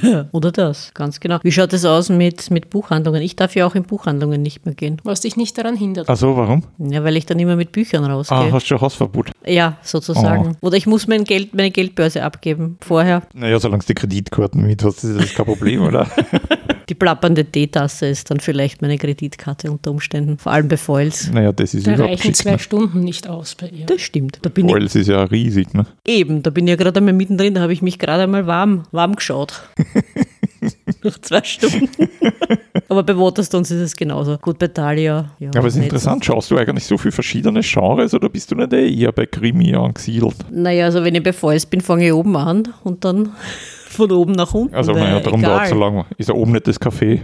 Ne? 0.02 0.28
Oder 0.32 0.52
das, 0.52 0.92
ganz 0.94 1.20
genau. 1.20 1.40
Wie 1.44 1.52
schaut 1.52 1.74
es 1.74 1.86
aus 1.86 2.10
mit, 2.10 2.52
mit 2.52 2.70
Buchhandlungen? 2.70 3.22
Ich 3.22 3.36
darf 3.36 3.56
ja 3.56 3.66
auch 3.66 3.76
in 3.76 3.84
Buchhandlungen 3.84 4.42
nicht 4.42 4.66
mehr 4.66 4.76
gehen. 4.76 4.98
Was 5.04 5.22
dich 5.22 5.38
nicht 5.38 5.58
daran 5.58 5.76
hindert. 5.76 6.10
Also 6.10 6.36
warum? 6.38 6.64
Ja, 6.80 7.04
weil 7.04 7.18
ich 7.18 7.26
dann 7.26 7.40
immer 7.40 7.56
mit 7.56 7.72
Büchern 7.72 8.04
Ah, 8.06 8.14
rausgehe. 8.14 8.52
hast 8.52 8.64
du 8.64 8.68
schon 8.68 8.82
Hausverbot? 8.82 9.32
ja, 9.46 9.78
sozusagen. 9.82 10.58
Oder 10.62 10.78
ich 10.78 10.88
muss 10.88 11.08
mein 11.08 11.24
Geld, 11.24 11.54
meine 11.56 11.72
Geldbörse 12.02 12.24
abgeben 12.24 12.78
vorher. 12.82 13.22
Naja, 13.34 13.60
solange 13.60 13.82
du 13.84 13.88
die 13.88 13.94
Kreditkarten 13.94 14.66
mit 14.66 14.84
hast, 14.84 15.04
ist 15.04 15.20
das 15.20 15.34
kein 15.36 15.46
Problem, 15.46 15.82
oder? 15.88 16.08
Die 16.90 16.96
plappernde 16.96 17.46
Teetasse 17.46 18.08
ist 18.08 18.32
dann 18.32 18.40
vielleicht 18.40 18.82
meine 18.82 18.98
Kreditkarte 18.98 19.72
unter 19.72 19.92
Umständen. 19.92 20.38
Vor 20.40 20.52
allem 20.52 20.68
bei 20.68 20.78
Foils. 20.78 21.32
naja, 21.32 21.52
das 21.52 21.74
ist 21.74 21.86
Da 21.86 21.94
überhaupt 21.94 22.14
reichen 22.14 22.34
zwei 22.34 22.52
Ne? 22.54 22.60
Stunden 22.60 23.02
nicht 23.02 23.30
aus 23.30 23.56
bei 23.56 23.68
ihr. 23.68 23.86
Das 23.86 24.02
stimmt. 24.02 24.40
Da 24.42 24.50
bin 24.50 24.68
ich 24.68 24.72
Foils 24.72 24.96
ist 24.96 25.08
ja 25.08 25.24
riesig, 25.24 25.74
ne? 25.74 25.86
eben, 26.06 26.42
da 26.42 26.50
bin 26.50 26.66
ich 26.66 26.72
ja 26.72 26.76
gerade 26.76 26.98
einmal 26.98 27.14
mittendrin, 27.14 27.54
da 27.54 27.62
habe 27.62 27.74
ich 27.74 27.82
mich 27.82 28.00
gerade 28.00 28.24
einmal 28.24 28.48
warm, 28.48 28.84
warm 28.92 29.16
geschaut. 29.16 29.62
Nach 31.04 31.18
zwei 31.20 31.44
Stunden. 31.44 31.90
Aber 32.92 33.04
bei 33.04 33.18
Waterstones 33.18 33.72
ist 33.72 33.80
es 33.80 33.96
genauso. 33.96 34.38
Gut, 34.38 34.60
bei 34.60 34.68
Thalia. 34.68 35.30
Ja, 35.40 35.52
Aber 35.56 35.70
es 35.70 35.78
ist 35.78 35.84
interessant, 35.84 36.26
schaust 36.26 36.52
du 36.52 36.58
eigentlich 36.58 36.84
so 36.84 36.98
viele 36.98 37.14
verschiedene 37.14 37.62
Genres 37.62 38.14
oder 38.14 38.28
bist 38.28 38.52
du 38.52 38.56
nicht 38.56 38.74
eh 38.74 38.94
eher 38.94 39.14
bei 39.14 39.26
Krimi 39.26 39.74
angesiedelt? 39.74 40.36
Naja, 40.52 40.84
also 40.88 41.02
wenn 41.02 41.16
ich 41.16 41.24
bei 41.24 41.32
Foils 41.32 41.66
bin, 41.66 41.80
fange 41.80 42.08
ich 42.08 42.12
oben 42.12 42.36
an 42.36 42.68
und 42.84 43.06
dann 43.06 43.32
von 43.88 44.12
oben 44.12 44.34
nach 44.34 44.54
unten. 44.54 44.76
Also, 44.76 44.92
naja, 44.92 45.22
darum 45.22 45.42
dauert 45.42 45.64
es 45.64 45.70
so 45.70 45.76
lange. 45.80 46.06
Ist 46.18 46.28
ja 46.28 46.36
oben 46.36 46.52
nicht 46.52 46.68
das 46.68 46.82
Café. 46.82 47.22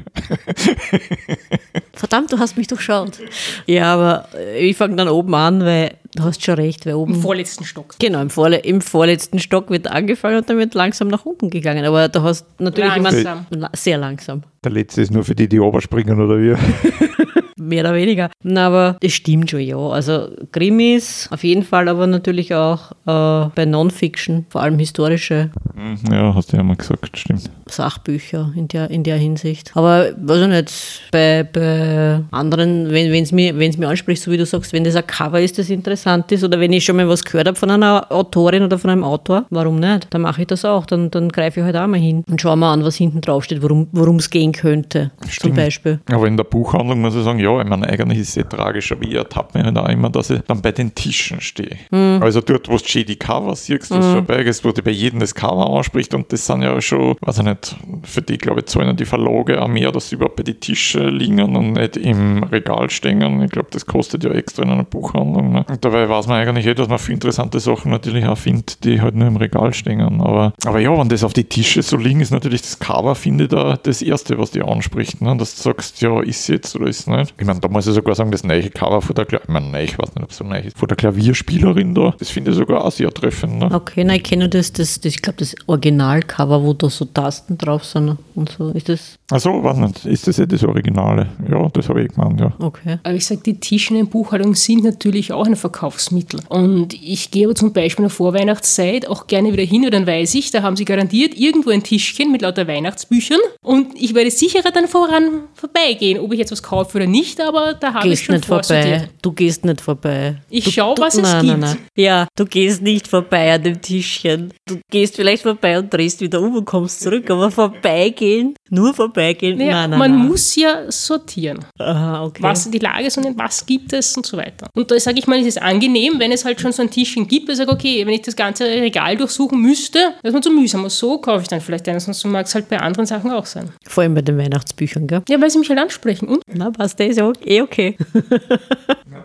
Verdammt, 1.92 2.31
du 2.31 2.40
hast 2.40 2.56
mich 2.56 2.68
durchschaut. 2.68 3.20
Ja, 3.66 3.94
aber 3.94 4.30
ich 4.58 4.78
fange 4.78 4.96
dann 4.96 5.10
oben 5.10 5.36
an, 5.36 5.66
weil 5.66 5.96
du 6.18 6.24
hast 6.24 6.44
schon 6.44 6.56
recht, 6.56 6.86
weil 6.86 6.96
oben 6.96 7.14
Im 7.16 7.22
vorletzten 7.22 7.64
Stock. 7.64 7.96
Genau, 8.00 8.22
im, 8.22 8.30
Vorle 8.30 8.58
im 8.58 8.81
vorletzten 8.81 9.40
Stock 9.40 9.69
wird 9.69 9.88
angefangen 9.88 10.38
und 10.38 10.50
dann 10.50 10.58
wird 10.58 10.74
langsam 10.74 11.08
nach 11.08 11.25
unten 11.25 11.50
gegangen. 11.50 11.86
Aber 11.86 12.10
du 12.10 12.22
hast 12.22 12.46
natürlich 12.60 12.90
Langsam. 12.96 13.16
jemand. 13.16 13.48
La 13.52 13.69
sehr 13.74 13.98
langsam. 13.98 14.44
Der 14.64 14.72
letzte 14.72 15.02
ist 15.02 15.12
nur 15.12 15.24
für 15.24 15.36
die, 15.36 15.48
die 15.48 15.60
oberspringen 15.60 16.19
oder 16.19 16.38
wie? 16.40 16.56
Mehr 17.60 17.84
oder 17.84 17.96
weniger. 17.96 18.30
Na, 18.44 18.68
aber 18.68 18.98
das 19.02 19.14
stimmt 19.14 19.50
schon, 19.50 19.60
ja. 19.62 19.78
Also 19.78 20.30
Krimis 20.52 21.28
auf 21.31 21.44
jeden 21.44 21.64
Fall, 21.64 21.90
aber 21.90 22.08
natürlich 22.08 22.54
auch 22.54 22.92
äh, 23.06 23.50
bei 23.56 23.66
Non-Fiction, 23.66 24.46
vor 24.50 24.62
allem 24.62 24.78
historische 24.80 25.52
Hm, 25.75 25.98
Ja, 26.12 26.34
hast 26.36 26.54
du 26.54 26.58
ja 26.58 26.63
mal 26.63 26.75
gesagt, 26.75 27.18
stimmt. 27.18 27.50
Sachbücher 27.72 28.52
in 28.56 28.68
der, 28.68 28.90
in 28.90 29.04
der 29.04 29.18
Hinsicht. 29.18 29.72
Aber 29.75 30.12
weiß 30.18 30.42
ich 30.42 30.48
nicht, 30.48 31.02
bei, 31.12 31.44
bei 31.44 32.22
anderen, 32.31 32.92
wenn 32.92 33.24
es 33.24 33.31
mir, 33.31 33.58
wenn's 33.58 33.78
mir 33.78 33.88
anspricht, 33.88 34.22
so 34.22 34.31
wie 34.31 34.38
du 34.38 34.46
sagst, 34.46 34.74
wenn 34.74 34.84
das 34.84 34.96
ein 34.96 35.08
Cover 35.08 35.40
ist, 35.40 35.58
das 35.58 35.69
interessant 35.69 36.31
ist, 36.31 36.44
oder 36.44 36.60
wenn 36.60 36.74
ich 36.74 36.86
schon 36.86 36.96
mal 36.96 37.08
was 37.08 37.24
gehört 37.24 37.48
habe 37.48 37.58
von 37.58 37.72
einer 37.72 38.12
Autorin 38.12 38.64
oder 38.64 38.78
von 38.78 38.90
einem 38.90 39.04
Autor, 39.04 39.46
warum 39.50 39.80
nicht? 39.80 40.08
Dann 40.10 40.22
mache 40.22 40.42
ich 40.42 40.48
das 40.48 40.66
auch. 40.66 40.86
Dann, 40.86 41.12
dann 41.12 41.30
greife 41.30 41.60
ich 41.60 41.66
halt 41.66 41.75
auch 41.75 41.88
mal 41.88 42.00
hin 42.00 42.24
und 42.30 42.42
schaue 42.42 42.58
mal 42.58 42.74
an, 42.74 42.84
was 42.84 42.96
hinten 42.96 43.22
drauf 43.22 43.44
steht, 43.44 43.62
worum 43.62 44.16
es 44.18 44.30
gehen 44.30 44.52
könnte. 44.52 45.12
Zum 45.22 45.31
Stimmt. 45.31 45.56
Beispiel. 45.56 46.00
Aber 46.12 46.28
in 46.28 46.38
der 46.38 46.44
Buchhandlung 46.44 47.02
muss 47.02 47.16
ich 47.16 47.24
sagen, 47.24 47.40
ja, 47.40 47.60
ich 47.62 47.68
meine, 47.68 47.88
eigentlich 47.88 48.20
ist 48.20 48.30
es 48.30 48.34
sehr 48.36 48.48
tragisch, 48.48 48.92
aber 48.92 49.04
ich 49.04 49.13
ertappe 49.13 49.58
mich 49.58 49.66
halt 49.66 49.78
auch 49.78 49.90
immer, 49.90 50.10
dass 50.10 50.30
ich 50.30 50.42
dann 50.48 50.62
bei 50.62 50.72
den 50.72 50.94
Tischen 50.94 51.42
stehe. 51.42 51.78
Also 51.92 52.42
dort, 52.42 52.70
wo 52.70 52.78
du 52.78 53.04
die 53.04 53.16
Cover 53.16 53.56
siehst, 53.56 53.92
was 53.92 54.06
vorbeigehst, 54.06 54.63
wo 54.63 54.72
dir 54.72 54.81
bei 54.81 54.92
jedem 54.92 55.20
das 55.20 55.34
Cover 55.34 55.70
anspricht 55.70 56.13
und 56.13 56.31
das 56.31 56.46
sind 56.46 56.62
ja 56.62 56.80
schon, 56.81 57.16
weiß 57.22 57.40
ich 57.40 57.44
nicht, 57.44 57.56
für 58.04 58.21
die, 58.21 58.38
glaube 58.38 58.62
ich, 58.62 58.68
zahlen 58.68 58.95
die 58.95 59.06
Verlage 59.06 59.62
auch 59.62 59.68
mehr, 59.68 59.92
dass 59.92 60.09
sie 60.09 60.15
überhaupt 60.15 60.38
bei 60.38 60.44
die 60.44 60.56
Tische 60.56 61.07
liegen 61.09 61.39
und 61.39 61.74
nicht 61.74 61.98
im 61.98 62.44
Regal 62.44 62.89
stehen. 62.89 63.42
Ich 63.42 63.51
glaube, 63.51 63.69
das 63.71 63.86
kostet 63.86 64.24
ja 64.24 64.31
extra 64.31 64.63
in 64.63 64.69
einer 64.69 64.83
Buchhandlung. 64.83 65.51
Ne? 65.51 65.65
Dabei 65.81 66.07
weiß 66.09 66.27
man 66.27 66.42
eigentlich 66.42 66.65
eh, 66.65 66.74
dass 66.74 66.88
man 66.88 67.00
viele 67.00 67.15
interessante 67.15 67.59
Sachen 67.59 67.92
natürlich 67.92 68.25
auch 68.25 68.38
findet, 68.38 68.83
die 68.83 69.01
halt 69.01 69.15
nur 69.15 69.27
im 69.27 69.38
Regal 69.38 69.74
stehen. 69.74 70.22
Aber, 70.22 70.53
aber 70.65 70.79
ja, 70.79 70.98
wenn 70.98 71.10
das 71.10 71.24
auf 71.24 71.34
die 71.34 71.43
Tische 71.43 71.82
so 71.82 71.98
liegen, 71.98 72.22
ist 72.22 72.32
natürlich 72.32 72.62
das 72.62 72.79
Cover, 72.79 73.15
finde 73.15 73.46
ich, 73.46 73.50
da 73.50 73.77
das 73.82 74.01
Erste, 74.01 74.38
was 74.38 74.51
dich 74.51 74.63
anspricht. 74.63 75.22
Ne? 75.22 75.36
Dass 75.38 75.55
du 75.55 75.62
sagst, 75.62 76.01
ja, 76.01 76.22
ist 76.22 76.48
jetzt 76.48 76.75
oder 76.75 76.88
ist 76.88 77.08
nicht. 77.08 77.34
Ich 77.38 77.46
meine, 77.46 77.60
da 77.60 77.67
muss 77.67 77.88
ich 77.88 77.93
sogar 77.93 78.15
sagen, 78.15 78.32
das 78.32 78.43
neue 78.43 78.70
Cover 78.70 79.01
von 79.01 79.15
der, 79.15 79.25
Kla 79.25 79.39
ich 79.41 79.50
meine, 79.50 79.70
neu, 79.70 79.84
ich 79.84 79.98
weiß 79.98 80.15
nicht, 80.15 80.24
ob 80.24 80.32
es 80.32 80.38
so 80.38 80.43
neu 80.43 80.60
ist, 80.60 80.77
von 80.77 80.88
der 80.88 80.98
Klavierspielerin 80.98 81.93
da, 81.93 82.13
das 82.17 82.29
finde 82.29 82.51
ich 82.51 82.58
sogar 82.58 82.84
auch 82.84 82.91
sehr 82.91 83.12
treffend. 83.12 83.60
Ne? 83.60 83.70
Okay, 83.74 84.03
nein, 84.03 84.17
ich 84.17 84.24
kenne 84.24 84.50
das, 84.50 84.74
das, 84.74 85.00
das 85.00 85.17
ich 85.17 85.22
glaube, 85.22 85.39
das 85.39 85.55
Originalcover, 85.65 86.63
wo 86.63 86.74
da 86.74 86.89
so 86.89 87.05
Tasten 87.48 87.58
drauf 87.58 87.86
sind 87.86 88.18
und 88.36 88.50
so. 88.50 88.70
Ist 88.70 88.89
das 88.89 89.18
Also, 89.32 89.63
weiß 89.63 89.77
nicht, 89.77 90.06
ist 90.06 90.27
das 90.27 90.39
eh 90.39 90.46
das 90.46 90.63
Originale? 90.63 91.27
Ja, 91.50 91.68
das 91.72 91.89
habe 91.89 92.04
ich 92.04 92.13
gemeint, 92.13 92.39
ja. 92.39 92.51
okay? 92.60 93.00
Aber 93.04 93.13
ich 93.13 93.25
sage, 93.25 93.42
die 93.46 93.60
Tische 93.60 93.96
in 93.96 94.08
Buchhaltung 94.08 94.56
sind 94.56 94.84
natürlich 94.84 95.32
auch 95.32 95.46
ein 95.46 95.56
Verkaufsmittel. 95.56 96.42
Und 96.50 96.94
ich 96.94 97.32
gehe 97.32 97.46
aber 97.46 97.56
zum 97.56 97.74
Beispiel 97.74 98.04
in 98.04 98.10
der 98.10 98.16
Vorweihnachtszeit 98.16 99.08
auch 99.08 99.27
gerne 99.27 99.54
wieder 99.54 99.63
hin, 99.63 99.84
weil 99.84 99.92
dann 99.92 100.08
weiß 100.08 100.36
ich, 100.36 100.51
da 100.51 100.62
haben 100.62 100.75
sie 100.75 100.86
garantiert 100.86 101.38
irgendwo 101.38 101.70
ein 101.70 101.84
Tischchen 101.84 102.32
mit 102.32 102.42
lauter 102.42 102.68
Weihnachtsbüchern 102.68 103.39
und 103.62 103.96
ich 103.96 104.13
werde 104.13 104.32
sicherer 104.32 104.72
dann 104.72 104.88
voran 104.88 105.44
vorbeigehen, 105.54 106.20
ob 106.20 106.34
ich 106.34 106.39
jetzt 106.39 106.51
was 106.51 106.63
kaufe 106.63 106.98
oder 106.98 107.08
nicht, 107.08 107.39
aber 107.42 107.74
da 107.74 107.94
habe 107.94 108.08
ich 108.08 108.12
Gehst 108.12 108.24
schon 108.25 108.36
nicht 108.36 108.46
vorbei. 108.46 109.10
Du 109.22 109.32
gehst 109.32 109.66
nicht 109.66 109.82
vorbei. 109.82 110.42
Ich 110.50 110.66
du, 110.66 110.72
schau, 110.72 110.96
du, 110.96 111.01
was 111.01 111.16
es 111.16 111.22
nein, 111.22 111.46
gibt. 111.46 111.60
Nein, 111.60 111.70
nein. 111.72 111.77
Ja, 111.96 112.27
du 112.36 112.46
gehst 112.46 112.82
nicht 112.82 113.08
vorbei 113.08 113.54
an 113.54 113.63
dem 113.63 113.82
Tischchen. 113.82 114.54
Du 114.66 114.80
gehst 114.89 115.16
vielleicht 115.16 115.44
vorbei 115.44 115.80
und 115.80 115.94
drehst 115.94 116.22
wieder 116.22 116.42
um 116.42 116.56
und 116.56 116.66
kommst 116.66 117.01
zurück, 117.01 117.30
aber 117.38 117.51
vorbeigehen, 117.51 118.56
nur 118.70 118.94
vorbeigehen, 118.94 119.58
Naja, 119.58 119.72
nein, 119.72 119.89
nein, 119.91 120.00
man 120.00 120.12
nein. 120.17 120.27
muss 120.27 120.56
ja 120.56 120.91
sortieren. 120.91 121.60
Aha, 121.79 122.25
okay. 122.25 122.44
was 122.44 122.70
die 122.70 122.79
Lage 122.79 123.06
ist 123.08 123.17
und 123.17 123.38
was 123.38 123.65
gibt 123.65 123.94
es 123.94 124.15
und 124.17 124.25
so 124.25 124.38
weiter. 124.38 124.67
Und 124.75 124.91
da 124.91 125.00
sage 125.00 125.20
ich 125.20 125.27
mal, 125.27 125.39
ist 125.39 125.48
es 125.48 125.58
angenehm, 125.58 126.15
wenn 126.20 126.32
es 126.32 126.44
halt 126.46 126.60
schon 126.60 126.72
so 126.72 126.82
ein 126.82 126.89
Tischchen 126.89 127.27
gibt, 127.27 127.50
ich 127.50 127.58
sage, 127.58 127.72
okay, 127.72 128.06
wenn 128.06 128.13
ich 128.13 128.22
das 128.24 128.36
ganze 128.36 128.65
Regal 128.65 129.15
durchsuchen 129.17 129.62
müsste, 129.62 130.00
das 130.22 130.29
ist 130.32 130.34
mir 130.34 130.41
zu 130.41 130.51
mühsam. 130.51 130.84
Und 130.84 130.91
so 130.91 131.17
kaufe 131.20 131.41
ich 131.44 131.48
dann 131.48 131.62
vielleicht 131.62 131.88
eines, 131.88 132.06
sonst 132.06 132.24
mag 132.25 132.46
es 132.46 132.56
halt 132.56 132.70
bei 132.70 132.79
anderen 132.79 133.06
Sachen 133.06 133.32
auch 133.32 133.46
sein. 133.46 133.70
Vor 133.88 134.03
allem 134.03 134.15
bei 134.15 134.22
den 134.22 134.38
Weihnachtsbüchern, 134.38 135.08
gell? 135.08 135.22
Ja, 135.29 135.39
weil 135.41 135.50
sie 135.50 135.60
mich 135.60 135.70
halt 135.70 135.79
ansprechen. 135.79 136.27
Und 136.27 136.41
Na, 136.53 136.72
passt, 136.72 137.00
das 137.00 137.08
ist 137.10 137.17
ja 137.17 137.32
eh 137.46 137.62
okay. 137.62 137.98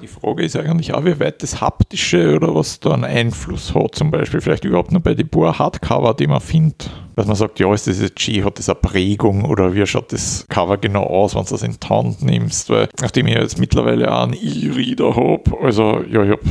Die 0.03 0.09
Frage 0.09 0.43
ist 0.43 0.57
eigentlich 0.57 0.93
auch, 0.93 1.05
wie 1.05 1.21
weit 1.21 1.45
das 1.45 1.61
Haptische 1.61 2.35
oder 2.35 2.53
was 2.57 2.81
da 2.81 2.91
einen 2.91 3.05
Einfluss 3.05 3.73
hat, 3.73 3.95
zum 3.95 4.11
Beispiel 4.11 4.41
vielleicht 4.41 4.65
überhaupt 4.65 4.91
nur 4.91 5.01
bei 5.01 5.15
den 5.15 5.29
paar 5.29 5.61
Hardcover, 5.61 6.15
die 6.15 6.27
man 6.27 6.41
findet. 6.41 6.91
Dass 7.15 7.27
man 7.29 7.37
sagt, 7.37 7.61
ja, 7.61 7.73
ist 7.73 7.87
das 7.87 8.01
jetzt 8.01 8.17
G, 8.17 8.43
hat 8.43 8.59
das 8.59 8.69
eine 8.69 8.81
Prägung 8.81 9.45
oder 9.45 9.75
wie 9.77 9.87
schaut 9.87 10.13
das 10.13 10.45
Cover 10.49 10.77
genau 10.79 11.05
aus, 11.05 11.37
wenn 11.37 11.45
du 11.45 11.51
das 11.51 11.63
in 11.63 11.77
die 11.81 11.89
Hand 11.89 12.21
nimmst? 12.21 12.69
Weil, 12.69 12.89
nachdem 13.01 13.29
ich 13.29 13.35
jetzt 13.35 13.61
mittlerweile 13.61 14.13
auch 14.13 14.25
einen 14.25 14.33
E-Reader 14.33 15.15
habe, 15.15 15.45
also 15.63 16.03
ja, 16.11 16.25
ich 16.25 16.31
habe 16.31 16.43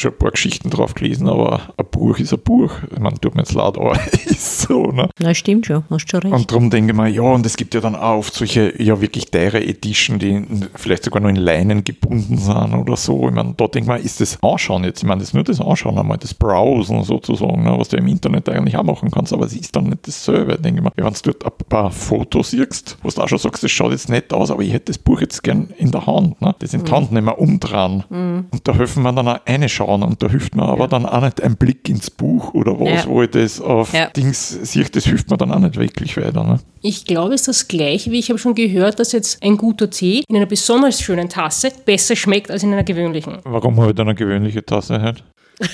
schon 0.00 0.12
ein 0.12 0.18
paar 0.18 0.30
Geschichten 0.30 0.70
drauf 0.70 0.94
gelesen, 0.94 1.28
aber 1.28 1.60
ein 1.76 1.86
Buch 1.90 2.18
ist 2.18 2.32
ein 2.32 2.40
Buch. 2.40 2.72
Ich 2.90 2.98
meine, 2.98 3.18
tut 3.18 3.34
mir 3.34 3.42
jetzt 3.42 3.54
leid, 3.54 3.76
aber 3.76 3.98
ist 4.26 4.60
so, 4.60 4.90
ne? 4.90 5.08
Na, 5.20 5.34
stimmt 5.34 5.66
schon, 5.66 5.84
hast 5.90 6.10
schon 6.10 6.20
recht. 6.20 6.34
Und 6.34 6.50
darum 6.50 6.70
denke 6.70 6.92
ich 6.92 6.96
mir, 6.96 7.08
ja, 7.08 7.22
und 7.22 7.44
es 7.46 7.56
gibt 7.56 7.74
ja 7.74 7.80
dann 7.80 7.94
auch 7.94 8.18
oft 8.18 8.34
solche, 8.34 8.80
ja, 8.82 9.00
wirklich 9.00 9.30
teure 9.30 9.62
Edition, 9.64 10.18
die 10.18 10.44
vielleicht 10.74 11.04
sogar 11.04 11.20
nur 11.20 11.30
in 11.30 11.36
Leinen 11.36 11.84
gebunden 11.84 12.38
sind 12.38 12.74
oder 12.74 12.96
so. 12.96 13.28
Ich 13.28 13.34
meine, 13.34 13.54
da 13.56 13.66
denke 13.66 13.92
ich 13.92 13.98
mir, 13.98 14.04
ist 14.04 14.20
das 14.20 14.38
Anschauen 14.42 14.84
jetzt? 14.84 15.02
Ich 15.02 15.08
meine, 15.08 15.20
das 15.20 15.28
ist 15.28 15.34
nur 15.34 15.44
das 15.44 15.60
Anschauen 15.60 15.98
einmal, 15.98 16.18
das 16.18 16.34
Browsen 16.34 17.02
sozusagen, 17.02 17.62
ne, 17.64 17.74
was 17.78 17.88
du 17.88 17.96
im 17.96 18.06
Internet 18.06 18.48
eigentlich 18.48 18.76
auch 18.76 18.84
machen 18.84 19.10
kannst, 19.10 19.32
aber 19.32 19.46
es 19.46 19.54
ist 19.54 19.74
dann 19.74 19.84
nicht 19.84 20.06
dasselbe, 20.06 20.58
denke 20.58 20.80
ich 20.80 20.84
mir. 20.84 20.92
Wenn 20.96 21.12
du 21.12 21.32
dort 21.32 21.44
ein 21.44 21.66
paar 21.68 21.90
Fotos 21.90 22.50
siehst, 22.50 22.98
wo 23.02 23.10
du 23.10 23.20
auch 23.20 23.28
schon 23.28 23.38
sagst, 23.38 23.62
das 23.62 23.70
schaut 23.70 23.92
jetzt 23.92 24.08
nett 24.08 24.32
aus, 24.32 24.50
aber 24.50 24.62
ich 24.62 24.72
hätte 24.72 24.86
das 24.86 24.98
Buch 24.98 25.20
jetzt 25.20 25.42
gern 25.42 25.68
in 25.76 25.90
der 25.90 26.06
Hand, 26.06 26.40
ne? 26.40 26.54
das 26.58 26.74
in 26.74 26.84
die 26.84 26.90
Hand 26.92 27.12
nehmen, 27.12 27.28
umdrehen. 27.28 28.04
Und 28.08 28.66
da 28.66 28.74
helfen 28.74 29.02
wir 29.02 29.12
dann 29.12 29.28
auch 29.28 29.40
reinschauen 29.88 30.02
und 30.02 30.22
da 30.22 30.28
hilft 30.28 30.54
mir 30.54 30.62
aber 30.62 30.88
dann 30.88 31.06
auch 31.06 31.22
nicht 31.22 31.42
ein 31.42 31.56
Blick 31.56 31.88
ins 31.88 32.10
Buch 32.10 32.54
oder 32.54 32.78
was, 32.78 33.04
Ja. 33.04 33.06
wo 33.06 33.22
ich 33.22 33.30
das 33.30 33.60
auf 33.60 33.92
Ja. 33.92 34.06
Dings 34.10 34.48
sehe, 34.48 34.84
das 34.84 35.04
hilft 35.04 35.30
mir 35.30 35.36
dann 35.36 35.52
auch 35.52 35.58
nicht 35.58 35.76
wirklich 35.78 36.16
weiter. 36.16 36.44
Ne? 36.44 36.60
Ich 36.82 37.04
glaube, 37.04 37.34
es 37.34 37.42
ist 37.42 37.48
das 37.48 37.68
gleiche, 37.68 38.10
wie 38.10 38.18
ich 38.18 38.28
habe 38.28 38.38
schon 38.38 38.54
gehört, 38.54 38.98
dass 39.00 39.12
jetzt 39.12 39.42
ein 39.42 39.56
guter 39.56 39.90
Tee 39.90 40.22
in 40.28 40.36
einer 40.36 40.46
besonders 40.46 41.00
schönen 41.00 41.28
Tasse 41.28 41.70
besser 41.84 42.16
schmeckt 42.16 42.50
als 42.50 42.62
in 42.62 42.72
einer 42.72 42.84
gewöhnlichen. 42.84 43.38
Warum 43.44 43.78
habe 43.80 43.90
ich 43.90 43.96
dann 43.96 44.08
eine 44.08 44.14
gewöhnliche 44.14 44.64
Tasse 44.64 45.00
halt? 45.00 45.24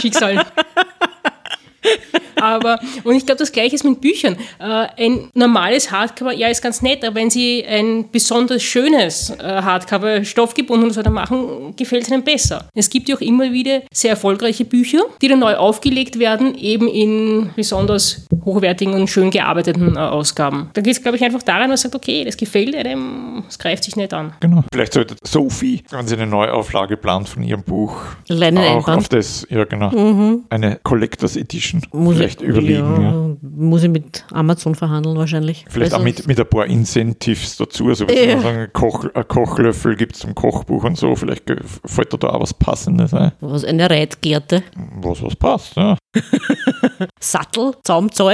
Schicksal. 0.00 0.44
Aber, 2.42 2.80
und 3.04 3.14
ich 3.14 3.24
glaube, 3.24 3.38
das 3.38 3.52
Gleiche 3.52 3.76
ist 3.76 3.84
mit 3.84 4.00
Büchern. 4.00 4.36
Äh, 4.58 4.86
ein 4.96 5.28
normales 5.32 5.92
Hardcover, 5.92 6.32
ja, 6.32 6.48
ist 6.48 6.60
ganz 6.60 6.82
nett, 6.82 7.04
aber 7.04 7.14
wenn 7.14 7.30
Sie 7.30 7.64
ein 7.64 8.10
besonders 8.10 8.62
schönes 8.64 9.30
äh, 9.30 9.42
Hardcover 9.42 10.24
stoffgebunden 10.24 10.90
oder 10.90 11.10
machen, 11.10 11.74
gefällt 11.76 12.02
es 12.02 12.08
Ihnen 12.08 12.24
besser. 12.24 12.68
Es 12.74 12.90
gibt 12.90 13.08
ja 13.08 13.14
auch 13.14 13.20
immer 13.20 13.52
wieder 13.52 13.82
sehr 13.92 14.10
erfolgreiche 14.10 14.64
Bücher, 14.64 15.02
die 15.20 15.28
dann 15.28 15.38
neu 15.38 15.54
aufgelegt 15.54 16.18
werden, 16.18 16.56
eben 16.56 16.88
in 16.88 17.50
besonders 17.54 18.26
hochwertigen 18.44 18.94
und 18.94 19.08
schön 19.08 19.30
gearbeiteten 19.30 19.96
äh, 19.96 19.98
Ausgaben. 19.98 20.70
Da 20.74 20.80
geht 20.80 20.94
es, 20.96 21.02
glaube 21.02 21.16
ich, 21.16 21.24
einfach 21.24 21.42
daran, 21.42 21.70
dass 21.70 21.84
man 21.84 21.90
sagt, 21.92 21.94
okay, 21.94 22.24
das 22.24 22.36
gefällt 22.36 22.74
einem, 22.74 23.44
es 23.48 23.58
greift 23.58 23.84
sich 23.84 23.96
nicht 23.96 24.12
an. 24.14 24.32
Genau. 24.40 24.64
Vielleicht 24.72 24.92
sollte 24.92 25.16
Sophie, 25.24 25.82
wenn 25.90 26.06
sie 26.06 26.14
eine 26.14 26.26
Neuauflage 26.26 26.96
plant 26.96 27.28
von 27.28 27.42
ihrem 27.42 27.62
Buch, 27.62 27.96
Leinen 28.28 28.58
auch 28.58 28.78
Einband. 28.78 28.98
auf 28.98 29.08
das, 29.08 29.46
ja 29.50 29.64
genau, 29.64 29.90
eine 30.50 30.78
Collectors 30.82 31.36
Edition 31.36 31.82
Muss 31.92 32.16
vielleicht 32.16 32.40
überlegen. 32.40 33.02
Ja. 33.02 33.02
ja, 33.02 33.36
Muss 33.42 33.82
ich 33.82 33.90
mit 33.90 34.24
Amazon 34.32 34.74
verhandeln 34.74 35.16
wahrscheinlich. 35.16 35.64
Vielleicht 35.68 35.94
auch 35.94 36.02
mit, 36.02 36.26
mit 36.26 36.38
ein 36.38 36.46
paar 36.48 36.66
Incentives 36.66 37.56
dazu. 37.56 37.88
Also, 37.88 38.08
wenn 38.08 38.28
Ja. 38.28 38.34
man 38.36 38.42
sagen, 38.44 38.58
ein, 38.58 38.72
Koch, 38.72 39.06
ein 39.14 39.28
Kochlöffel 39.28 39.96
gibt 39.96 40.14
es 40.14 40.20
zum 40.20 40.34
Kochbuch 40.34 40.84
und 40.84 40.96
so. 40.98 41.14
Vielleicht 41.16 41.44
fällt 41.84 42.12
da 42.22 42.28
auch 42.28 42.40
was 42.40 42.54
Passendes 42.54 43.12
ein. 43.14 43.32
Was, 43.40 43.64
eine 43.64 43.88
Reitgerte, 43.88 44.62
Was, 45.00 45.22
was 45.22 45.36
passt. 45.36 45.76
Ja, 45.76 45.96
Sattel, 47.20 47.72
Zaumzeug, 47.84 48.31